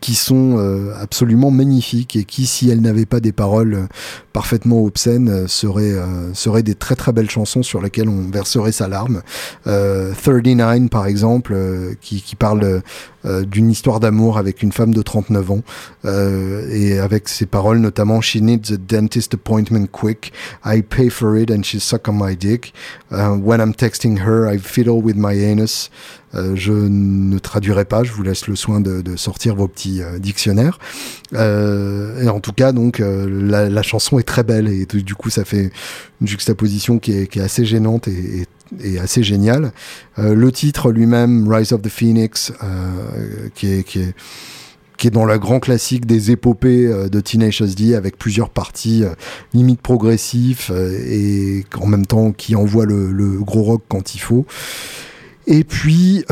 [0.00, 0.58] qui, sont
[1.00, 3.88] absolument magnifiques et qui, si elles n'avaient pas des paroles
[4.34, 5.96] parfaitement obscènes, seraient,
[6.34, 9.22] seraient des très très belles chansons sur lesquelles on verserait sa larme.
[9.66, 11.56] Euh, 39 par exemple,
[12.02, 12.82] qui, parle
[13.24, 15.62] d'une histoire d'amour avec une femme de 39 ans,
[16.04, 21.50] et avec ses paroles notamment She needs a dentist appointment quick, I pay for it
[21.50, 22.74] and she suck on my dick.
[23.10, 25.90] When I'm texting her, I fiddle with my anus.
[26.34, 30.18] Euh, je ne traduirai pas, je vous laisse le soin de, sortir vos petits euh,
[30.18, 30.78] dictionnaires.
[31.34, 35.44] Euh, et en tout cas, donc la, chanson est très belle et du coup, ça
[35.44, 35.72] fait
[36.20, 38.46] une juxtaposition qui est, assez gênante et,
[39.00, 39.72] assez géniale.
[40.16, 42.52] Le titre lui-même, Rise of the Phoenix,
[43.54, 44.14] qui est
[45.00, 49.02] qui est dans la grand classique des épopées euh, de Teenage D avec plusieurs parties
[49.02, 49.14] euh,
[49.54, 54.44] limite progressifs euh, et en même temps qui envoie le, gros rock quand il faut.
[55.46, 56.22] Et puis,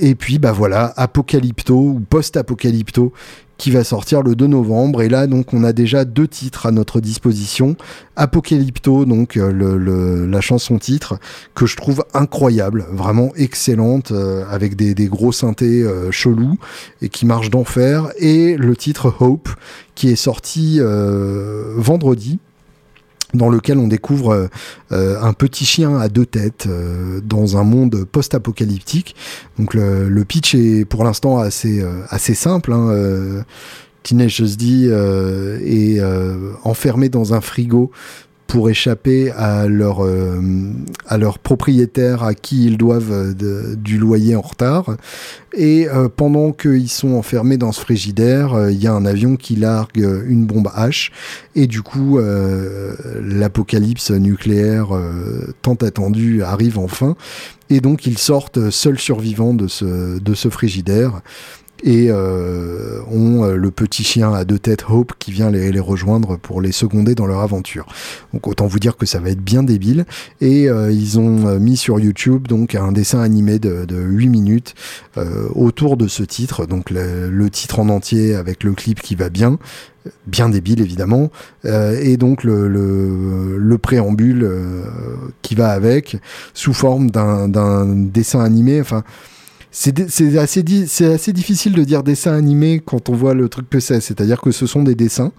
[0.00, 3.12] et puis, bah voilà, Apocalypto ou Post-Apocalypto
[3.60, 5.02] qui va sortir le 2 novembre.
[5.02, 7.76] Et là, donc, on a déjà deux titres à notre disposition.
[8.16, 11.18] Apocalypto, donc euh, la chanson titre,
[11.54, 16.56] que je trouve incroyable, vraiment excellente, euh, avec des, gros synthés euh, chelous
[17.02, 18.08] et qui marchent d'enfer.
[18.18, 19.50] Et le titre Hope,
[19.94, 20.80] qui est sorti
[21.76, 22.38] vendredi
[23.34, 24.48] dans lequel on découvre euh,
[24.92, 29.14] euh, un petit chien à deux têtes euh, dans un monde post-apocalyptique.
[29.58, 32.72] Donc le, le pitch est pour l'instant assez euh, assez simple.
[32.72, 33.44] Hein,
[34.02, 37.90] Teenage D euh, est euh, enfermé dans un frigo
[38.50, 40.40] pour échapper à leur euh,
[41.06, 44.96] à leur propriétaire à qui ils doivent euh, du loyer en retard.
[45.52, 49.54] Et euh, pendant qu'ils sont enfermés dans ce frigidaire, il y a un avion qui
[49.54, 51.10] largue une bombe H.
[51.54, 52.18] Et du coup,
[53.22, 54.88] l'apocalypse nucléaire
[55.62, 57.16] tant attendue arrive enfin.
[57.68, 61.20] Et donc, ils sortent seuls survivants de ce, de ce frigidaire.
[61.82, 65.80] Et euh, ont euh, le petit chien à deux têtes Hope qui vient les, les
[65.80, 67.86] rejoindre pour les seconder dans leur aventure.
[68.32, 70.04] Donc autant vous dire que ça va être bien débile.
[70.40, 74.28] Et euh, ils ont euh, mis sur YouTube donc un dessin animé de, de 8
[74.28, 74.74] minutes
[75.16, 76.66] euh, autour de ce titre.
[76.66, 79.58] Donc le, le titre en entier avec le clip qui va bien,
[80.26, 81.30] bien débile évidemment,
[81.64, 84.84] euh, et donc le, le, le préambule euh,
[85.42, 86.16] qui va avec
[86.54, 88.80] sous forme d'un d'un dessin animé.
[88.80, 89.04] Enfin.
[89.72, 90.00] C'est
[90.36, 94.00] assez, assez difficile de dire dessin animé quand on voit le truc que c'est.
[94.00, 95.32] C'est-à-dire que ce sont des dessins,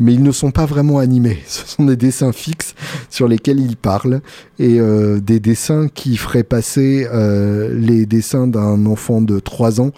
[0.00, 1.38] mais ils ne sont pas vraiment animés.
[1.46, 2.74] Ce sont des dessins fixes
[3.10, 4.20] sur lesquels ils parlent
[4.58, 9.92] et euh, des dessins qui feraient passer euh, les dessins d'un enfant de 3 ans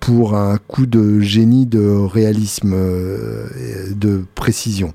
[0.00, 3.48] pour un coup de génie de réalisme, euh,
[3.94, 4.92] de précision.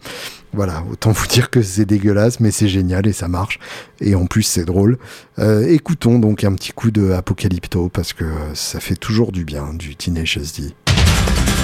[0.53, 3.57] Voilà, autant vous dire que c'est dégueulasse, mais c'est génial et ça marche.
[4.01, 4.97] Et en plus, c'est drôle.
[5.39, 9.73] Euh, écoutons donc un petit coup de Apocalypto parce que ça fait toujours du bien,
[9.73, 10.73] du Teenage D.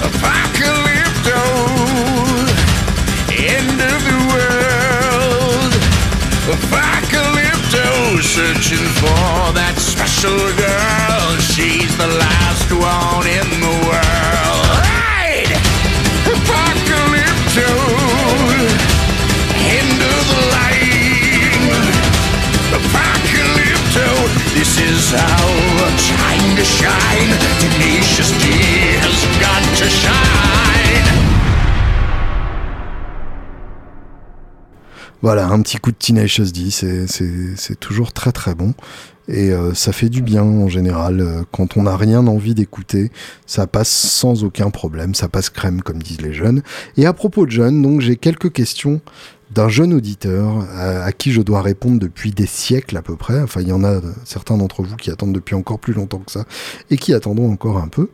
[0.04, 1.42] Apocalypto,
[3.32, 5.74] end of the world.
[6.48, 11.38] Apocalypto, searching for that special girl.
[11.42, 14.80] She's the last one in the world.
[14.80, 15.52] Right!
[16.26, 17.68] Apocalypto,
[22.74, 24.08] Apocalypto,
[24.54, 27.32] this is our time to shine.
[27.60, 28.46] Tenacious D
[29.02, 30.48] has got to shine.
[35.22, 38.74] Voilà, un petit coup de Teenage D, c'est toujours très très bon.
[39.30, 41.20] Et euh, ça fait du bien en général.
[41.20, 43.12] euh, quand on n'a rien envie d'écouter,
[43.46, 45.16] ça passe sans aucun problème.
[45.16, 46.62] Ça passe crème, comme disent les jeunes.
[46.96, 49.02] Et à propos de jeunes, donc j'ai quelques questions
[49.52, 53.40] d'un jeune auditeur à, qui je dois répondre depuis des siècles à peu près.
[53.42, 56.32] Enfin, il y en a certains d'entre vous qui attendent depuis encore plus longtemps que
[56.32, 56.46] ça
[56.90, 58.10] et qui attendront encore un peu.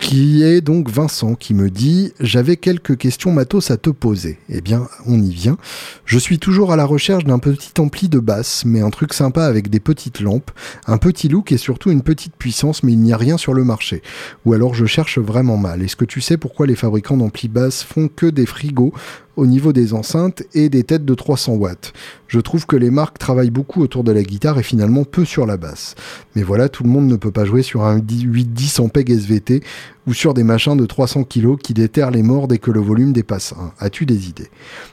[0.00, 4.38] Qui est donc Vincent qui me dit J'avais quelques questions matos à te poser.
[4.48, 5.56] Eh bien, on y vient.
[6.04, 9.44] Je suis toujours à la recherche d'un petit ampli de basse, mais un truc sympa
[9.44, 10.50] avec des petites lampes,
[10.86, 13.64] un petit look et surtout une petite puissance, mais il n'y a rien sur le
[13.64, 14.02] marché.
[14.44, 15.82] Ou alors je cherche vraiment mal.
[15.82, 18.92] Est-ce que tu sais pourquoi les fabricants d'amplis basses font que des frigos
[19.38, 21.92] au niveau des enceintes et des têtes de 300 watts
[22.26, 25.46] Je trouve que les marques travaillent beaucoup autour de la guitare et finalement peu sur
[25.46, 25.94] la basse.
[26.34, 29.62] Mais voilà, tout le monde ne peut pas jouer sur un 810 en PEG SVT
[30.08, 33.12] ou sur des machins de 300 kg qui déterrent les morts dès que le volume
[33.12, 34.48] dépasse 1 As-tu des idées?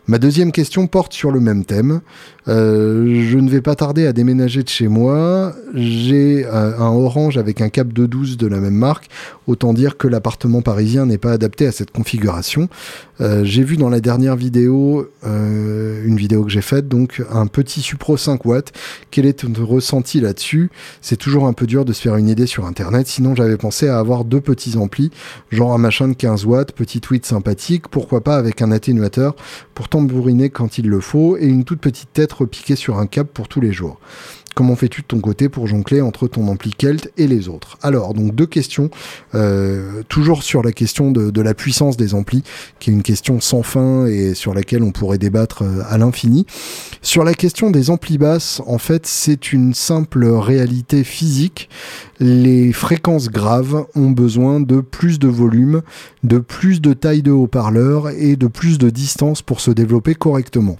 [0.07, 2.01] Ma deuxième question porte sur le même thème.
[2.47, 5.53] Euh, je ne vais pas tarder à déménager de chez moi.
[5.73, 9.07] J'ai euh, un orange avec un cap de 12 de la même marque.
[9.47, 12.67] Autant dire que l'appartement parisien n'est pas adapté à cette configuration.
[13.21, 17.81] Euh, j'ai vu dans la dernière vidéo, une vidéo que j'ai faite, donc un petit
[17.81, 18.73] Supro 5 watts.
[19.11, 20.69] Quel est ton ressenti là-dessus?
[21.01, 23.07] C'est toujours un peu dur de se faire une idée sur Internet.
[23.07, 25.04] Sinon, j'avais pensé à avoir deux petits amplis,
[25.51, 29.35] genre un machin de 15 watts, petit tweet sympathique, pourquoi pas avec un atténuateur
[29.73, 33.29] pour tambouriner quand il le faut et une toute petite tête repiquée sur un câble
[33.29, 33.99] pour tous les jours.
[34.55, 37.77] Comment fais-tu de ton côté pour jongler entre ton ampli Kelt et les autres?
[37.81, 38.89] Alors, donc deux questions,
[39.35, 42.41] euh, toujours sur la question de, la puissance des amplis,
[42.79, 46.45] qui est une question sans fin et sur laquelle on pourrait débattre euh, à l'infini.
[47.01, 51.69] Sur la question des amplis basses, en fait, c'est une simple réalité physique.
[52.21, 55.81] Les fréquences graves ont besoin de plus de volume,
[56.23, 60.77] de plus de taille de haut-parleur et de plus de distance pour se développer correctement.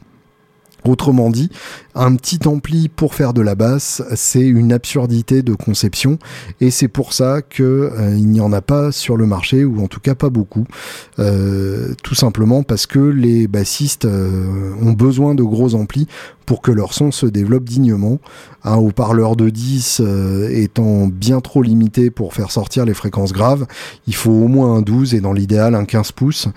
[0.85, 1.49] Autrement dit,
[1.95, 6.19] un petit ampli pour faire de la basse, c'est une absurdité de conception
[6.59, 9.87] et c'est pour ça que euh, n'y en a pas sur le marché ou en
[9.87, 10.65] tout cas pas beaucoup.
[11.19, 16.07] Euh, tout simplement parce que les bassistes euh, ont besoin de gros amplis
[16.45, 18.19] pour que leur son se développe dignement.
[18.63, 20.01] Un haut-parleur de 10
[20.51, 23.65] étant bien trop limité pour faire sortir les fréquences graves,
[24.05, 26.47] il faut au moins un 12 et dans l'idéal un 15 pouces.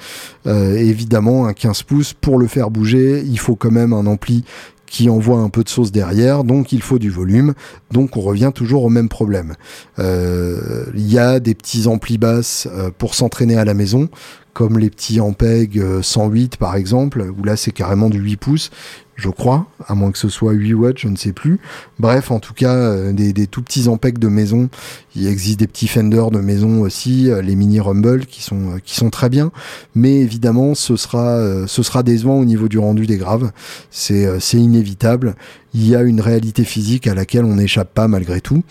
[0.47, 4.45] évidemment, un 15 pouces, pour le faire bouger, il faut quand même un ampli
[4.91, 7.55] qui envoie un peu de sauce derrière, donc il faut du volume,
[7.91, 9.55] donc on revient toujours au même problème.
[9.99, 14.09] Euh, il y a des petits amplis basses euh, pour s'entraîner à la maison,
[14.53, 18.71] comme les petits Ampeg 108 par exemple, où là c'est carrément du 8 pouces,
[19.19, 21.59] je crois, à moins que ce soit 8 watts, je ne sais plus.
[21.99, 24.71] Bref, en tout cas, euh, des, tout petits Ampeg de maison.
[25.17, 29.11] Il existe des petits Fender de maison aussi, les mini Rumble qui sont qui sont
[29.11, 29.51] très bien,
[29.97, 33.51] mais évidemment, ce sera ce sera décevant au niveau du rendu des graves.
[33.91, 35.35] C'est c'est inévitable
[35.75, 38.63] il y a une réalité physique à laquelle on n'échappe pas malgré tout.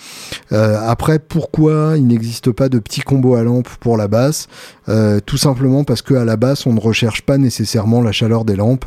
[0.51, 4.47] Euh, après, pourquoi il n'existe pas de petits combos à lampe pour la basse?
[4.89, 8.45] Euh, Tout simplement parce que à la basse, on ne recherche pas nécessairement la chaleur
[8.45, 8.85] des lampes.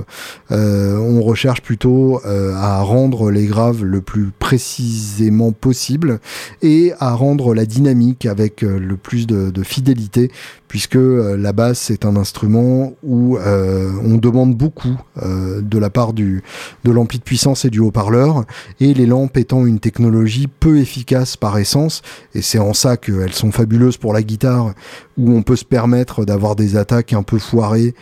[0.51, 6.21] Euh, on recherche plutôt à rendre les graves le plus précisément possible
[6.63, 10.31] et à rendre la dynamique avec le plus de, de fidélité
[10.71, 15.91] puisque euh, la basse est un instrument où euh, on demande beaucoup euh, de la
[15.91, 16.45] part du,
[16.85, 18.45] de l'ampli de puissance et du haut-parleur,
[18.79, 22.03] et les lampes étant une technologie peu efficace par essence,
[22.37, 24.75] et c'est en ça qu'elles sont fabuleuses pour la guitare,
[25.19, 27.97] où on peut se permettre d'avoir des attaques un peu foirées,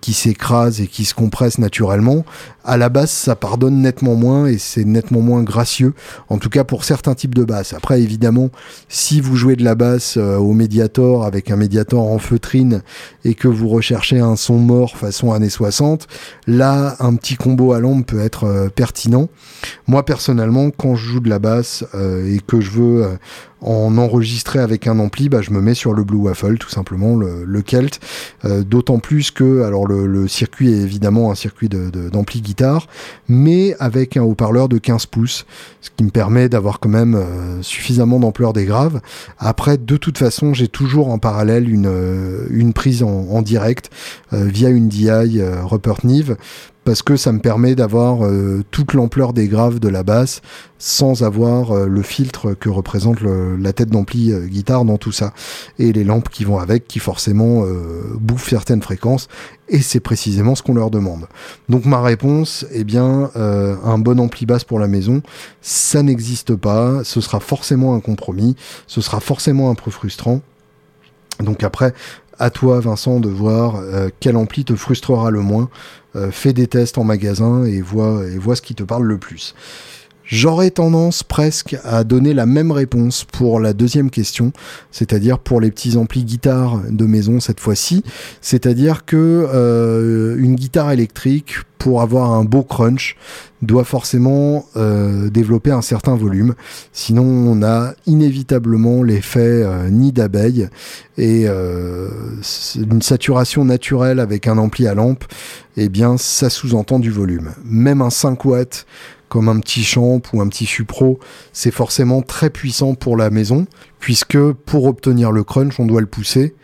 [0.00, 2.24] qui s'écrasent et qui se compressent naturellement,
[2.64, 5.94] à la basse ça pardonne nettement moins et c'est nettement moins gracieux,
[6.28, 7.74] en tout cas pour certains types de basses.
[7.74, 8.50] Après évidemment,
[8.88, 12.82] si vous jouez de la basse au Mediator avec un Mediator en feutrine
[13.24, 16.06] et que vous recherchez un son mort façon années 60,
[16.46, 19.28] là, un petit combo à lampe peut être euh, pertinent.
[19.86, 23.16] Moi, personnellement, quand je joue de la basse euh, et que je veux euh,
[23.60, 27.16] en enregistrer avec un ampli, bah, je me mets sur le Blue Waffle, tout simplement,
[27.16, 28.00] le, Kelt.
[28.44, 32.86] D'autant plus que, le, circuit est évidemment un circuit d'ampli guitare,
[33.28, 35.44] mais avec un haut-parleur de 15 pouces,
[35.80, 37.18] ce qui me permet d'avoir quand même
[37.62, 39.00] suffisamment d'ampleur des graves.
[39.38, 41.90] Après, de toute façon, j'ai toujours en parallèle une,
[42.50, 43.90] une prise en, direct
[44.32, 46.36] via une DI Rupert Neve
[46.88, 50.40] parce que ça me permet d'avoir euh, toute l'ampleur des graves de la basse
[50.78, 55.34] sans avoir euh, le filtre que représente la tête d'ampli euh, guitare dans tout ça
[55.78, 57.62] et les lampes qui vont avec qui forcément
[58.18, 59.28] bouffent certaines fréquences
[59.68, 61.26] et c'est précisément ce qu'on leur demande.
[61.68, 65.20] Donc ma réponse, eh bien, un bon ampli basse pour la maison,
[65.60, 70.40] ça n'existe pas, ce sera forcément un compromis, ce sera forcément un peu frustrant.
[71.40, 71.92] Donc après,
[72.38, 73.82] à toi, Vincent, de voir
[74.20, 75.68] quel ampli te frustrera le moins.
[76.18, 79.18] Euh, fais des tests en magasin et vois, et vois ce qui te parle le
[79.18, 79.54] plus.
[80.28, 84.52] J'aurais tendance presque à donner la même réponse pour la deuxième question,
[84.90, 88.04] c'est-à-dire pour les petits amplis guitare de maison cette fois-ci.
[88.42, 93.16] C'est-à-dire que euh, une guitare électrique, pour avoir un beau crunch,
[93.62, 96.54] doit forcément euh, développer un certain volume.
[96.92, 100.68] Sinon, on a inévitablement l'effet euh, nid d'abeille
[101.16, 105.24] et une saturation naturelle avec un ampli à lampe.
[105.78, 107.52] Eh bien, ça sous-entend du volume.
[107.64, 108.86] Même un 5 watts
[109.28, 111.18] comme un petit champ ou un petit supro,
[111.52, 113.66] c'est forcément très puissant pour la maison,
[114.00, 116.54] puisque pour obtenir le crunch, on doit le pousser.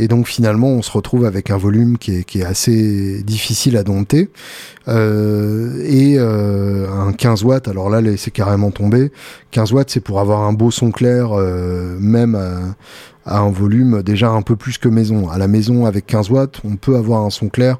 [0.00, 4.30] Et donc finalement, on se retrouve avec un volume qui est, assez difficile à dompter.
[4.88, 9.12] Euh, et euh, un 15 watts, alors là, c'est carrément tombé.
[9.50, 12.60] 15 watts, c'est pour avoir un beau son clair, euh, même à
[13.26, 15.28] un volume déjà un peu plus que maison.
[15.28, 17.78] À la maison, avec 15 watts, on peut avoir un son clair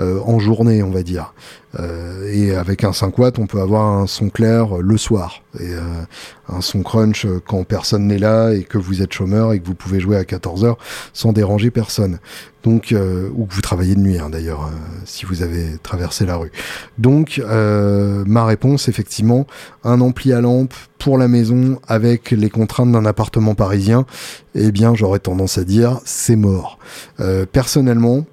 [0.00, 1.34] euh, en journée, on va dire.
[1.78, 5.42] Euh, et avec un 5 watts, on peut avoir un son clair le soir.
[5.60, 5.80] Et euh,
[6.48, 9.74] un son crunch quand personne n'est là et que vous êtes chômeur et que vous
[9.74, 10.78] pouvez jouer à 14 heures
[11.12, 12.18] sans déranger personne.
[12.68, 12.94] Donc,
[13.34, 14.70] ou que vous travaillez de nuit, hein, d'ailleurs,
[15.06, 16.52] si vous avez traversé la rue.
[16.98, 19.46] Donc, ma réponse, effectivement,
[19.84, 24.04] un ampli à lampe pour la maison avec les contraintes d'un appartement parisien,
[24.54, 26.78] eh bien, j'aurais tendance à dire, c'est mort.
[27.52, 28.26] personnellement,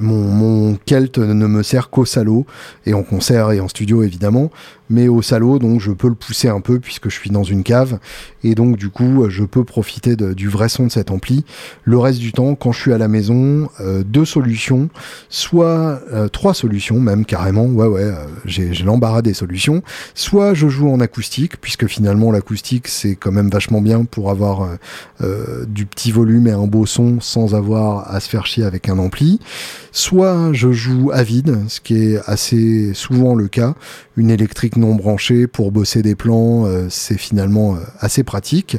[0.00, 2.46] mon, mon Kelt ne me sert qu'au salaud,
[2.86, 4.50] et en concert et en studio évidemment,
[4.92, 7.62] mais au salaud, donc je peux le pousser un peu puisque je suis dans une
[7.62, 7.98] cave,
[8.44, 11.44] et donc du coup je peux profiter du vrai son de cet ampli.
[11.84, 14.90] Le reste du temps, quand je suis à la maison, euh, deux solutions,
[15.28, 19.82] soit euh, trois solutions même carrément, ouais ouais, euh, j'ai l'embarras des solutions,
[20.14, 24.68] soit je joue en acoustique, puisque finalement l'acoustique c'est quand même vachement bien pour avoir
[25.66, 28.98] du petit volume et un beau son sans avoir à se faire chier avec un
[28.98, 29.40] ampli,
[29.92, 33.74] soit je joue à vide, ce qui est assez souvent le cas,
[34.16, 38.76] une électrique non branchée pour bosser des plans, euh, c'est finalement euh, assez pratique.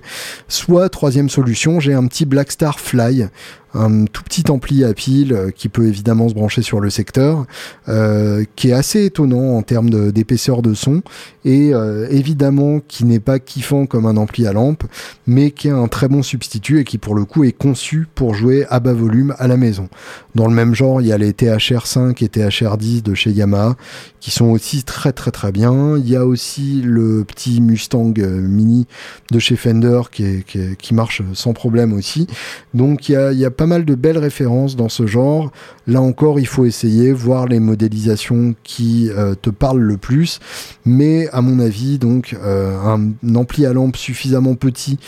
[0.48, 3.28] Soit troisième solution, j'ai un petit Blackstar Fly
[3.74, 7.46] un tout petit ampli à pile euh, qui peut évidemment se brancher sur le secteur,
[7.90, 11.02] euh, qui est assez étonnant en termes d'épaisseur de, son
[11.46, 14.84] et euh, évidemment qui n'est pas kiffant comme un ampli à lampe,
[15.28, 18.34] mais qui est un très bon substitut et qui pour le coup est conçu pour
[18.34, 19.90] jouer à bas volume à la maison.
[20.36, 23.76] Dans le même genre, il y a les THR5 et THR10 de chez Yamaha
[24.20, 25.98] qui sont aussi très très très bien.
[25.98, 28.88] Il y a aussi le petit Mustang Mini
[29.32, 32.28] de chez Fender qui, marche sans problème aussi.
[32.74, 35.52] Donc il il y a pas mal de belles références dans ce genre.
[35.88, 40.40] Là encore, il faut essayer, voir les modélisations qui euh, te parlent le plus.
[40.86, 45.00] Mais à mon avis, donc, euh, un ampli à lampe suffisamment petit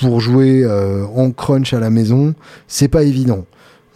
[0.00, 2.34] pour jouer euh, en crunch à la maison,
[2.66, 3.46] c'est pas évident.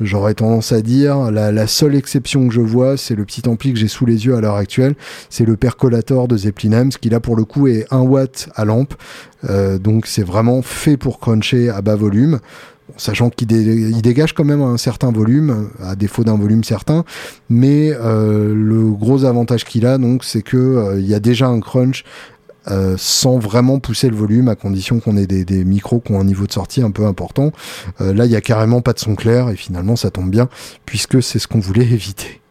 [0.01, 3.79] J'aurais tendance à dire, la, seule exception que je vois, c'est le petit ampli que
[3.79, 4.97] j'ai sous les yeux à l'heure actuelle,
[5.31, 8.65] c'est le percolator de Zeppelin ce qui là pour le coup est 1 watt à
[8.65, 8.95] lampe,
[9.79, 12.41] donc c'est vraiment fait pour cruncher à bas volume
[12.97, 17.05] sachant qu'il dégage quand même un certain volume, à défaut d'un volume certain,
[17.49, 21.47] mais euh, le gros avantage qu'il a, donc, c'est que euh, il y a déjà
[21.47, 22.05] un crunch
[22.71, 26.25] euh, sans vraiment pousser le volume, à condition qu'on ait des, micros qui ont un
[26.25, 27.53] niveau de sortie un peu important.
[27.99, 30.49] là, il y a carrément pas de son clair, et finalement, ça tombe bien,
[30.87, 32.42] puisque c'est ce qu'on voulait éviter.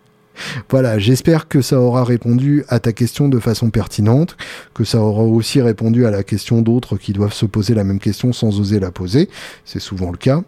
[0.69, 4.37] Voilà, j'espère que ça aura répondu à ta question de façon pertinente,
[4.73, 7.99] que ça aura aussi répondu à la question d'autres qui doivent se poser la même
[7.99, 9.29] question sans oser la poser.
[9.65, 10.43] C'est souvent le cas.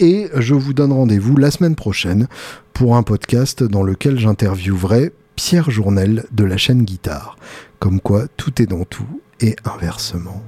[0.00, 2.26] Et je vous donne rendez-vous la semaine prochaine
[2.72, 7.36] pour un podcast dans lequel j'interviewerai Pierre Journel de la chaîne Guitare.
[7.78, 10.42] Comme quoi, tout est dans tout et inversement.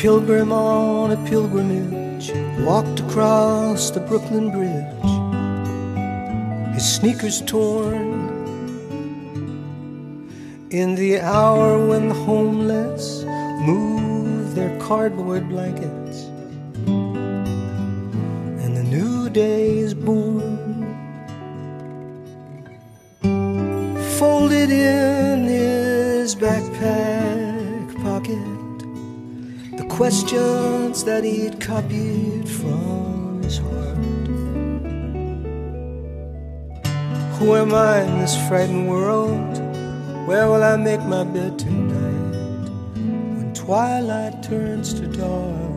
[0.00, 2.30] Pilgrim on a pilgrimage
[2.60, 5.10] walked across the Brooklyn Bridge,
[6.72, 8.28] his sneakers torn.
[10.70, 13.24] In the hour when the homeless
[13.66, 16.26] move their cardboard blankets
[18.62, 20.86] and the new day is born,
[24.16, 25.17] folded in
[29.98, 33.96] questions that he'd copied from his heart.
[37.38, 39.58] Who am I in this frightened world?
[40.28, 45.67] Where will I make my bed tonight when twilight turns to dark?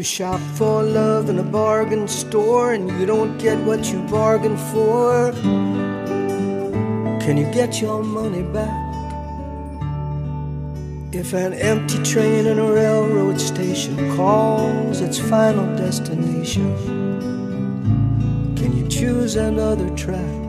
[0.00, 4.58] You shop for love in a bargain store and you don't get what you bargained
[4.72, 5.30] for,
[7.20, 8.80] can you get your money back?
[11.12, 16.74] If an empty train in a railroad station calls its final destination,
[18.56, 20.40] can you choose another track?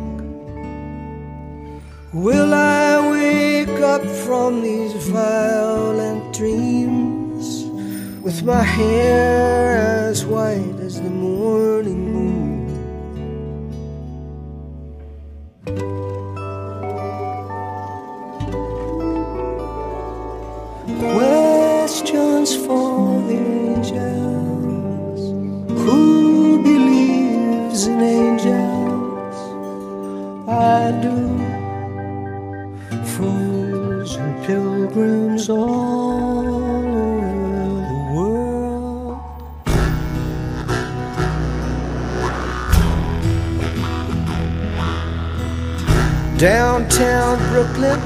[2.13, 6.90] Will I wake up from these violent dreams
[8.21, 9.77] with my hair
[10.09, 12.67] as white as the morning moon.
[21.13, 23.37] Questions for the
[23.73, 25.21] angels
[25.81, 29.37] who believes in angels?
[30.47, 31.17] I do.
[33.15, 35.90] Fools and pilgrims all.
[46.41, 47.99] Downtown Brooklyn,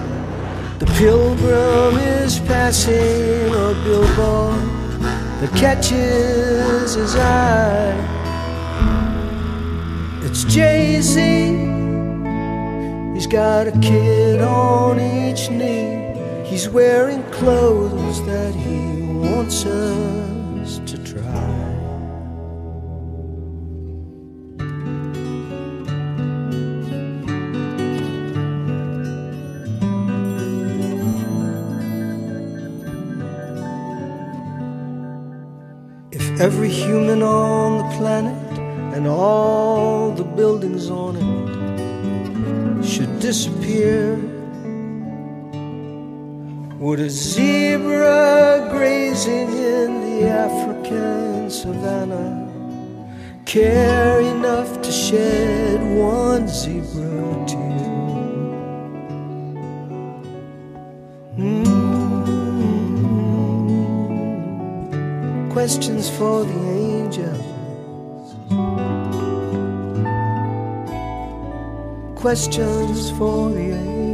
[0.78, 4.60] the pilgrim is passing a billboard
[5.40, 7.96] that catches his eye.
[10.24, 11.22] It's Jay Z.
[13.14, 16.14] He's got a kid on each knee.
[16.44, 20.35] He's wearing clothes that he wants us
[36.46, 38.60] every human on the planet
[38.96, 44.16] and all the buildings on it should disappear,
[46.78, 52.48] would a zebra grazing in the African savannah
[53.46, 57.45] care enough to shed one zebra
[65.66, 67.42] Questions for the angels.
[72.16, 74.05] Questions for the angels.